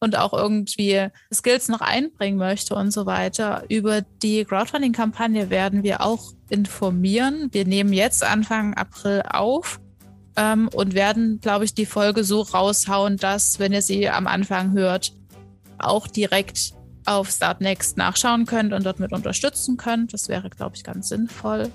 [0.00, 3.64] und auch irgendwie Skills noch einbringen möchte und so weiter.
[3.68, 7.48] Über die Crowdfunding-Kampagne werden wir auch informieren.
[7.52, 9.80] Wir nehmen jetzt Anfang April auf
[10.36, 14.72] ähm, und werden, glaube ich, die Folge so raushauen, dass, wenn ihr sie am Anfang
[14.72, 15.12] hört,
[15.78, 16.72] auch direkt
[17.06, 20.12] auf Startnext nachschauen könnt und dort mit unterstützen könnt.
[20.12, 21.70] Das wäre, glaube ich, ganz sinnvoll.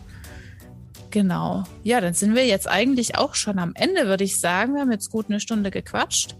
[1.09, 1.63] Genau.
[1.83, 4.73] Ja, dann sind wir jetzt eigentlich auch schon am Ende, würde ich sagen.
[4.75, 6.35] Wir haben jetzt gut eine Stunde gequatscht.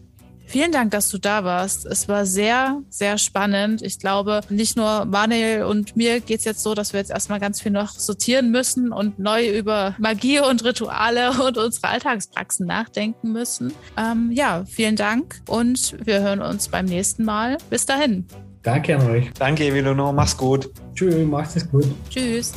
[0.52, 1.86] Vielen Dank, dass du da warst.
[1.86, 3.82] Es war sehr, sehr spannend.
[3.82, 7.40] Ich glaube, nicht nur Manuel und mir geht es jetzt so, dass wir jetzt erstmal
[7.40, 13.32] ganz viel noch sortieren müssen und neu über Magie und Rituale und unsere Alltagspraxen nachdenken
[13.32, 13.74] müssen.
[13.98, 17.58] Ähm, ja, vielen Dank und wir hören uns beim nächsten Mal.
[17.70, 18.26] Bis dahin.
[18.62, 19.32] Danke an euch.
[19.40, 20.12] Danke, Evelono.
[20.12, 20.70] Mach's gut.
[20.94, 21.86] Tschüss, macht es gut.
[22.10, 22.52] Tschüss.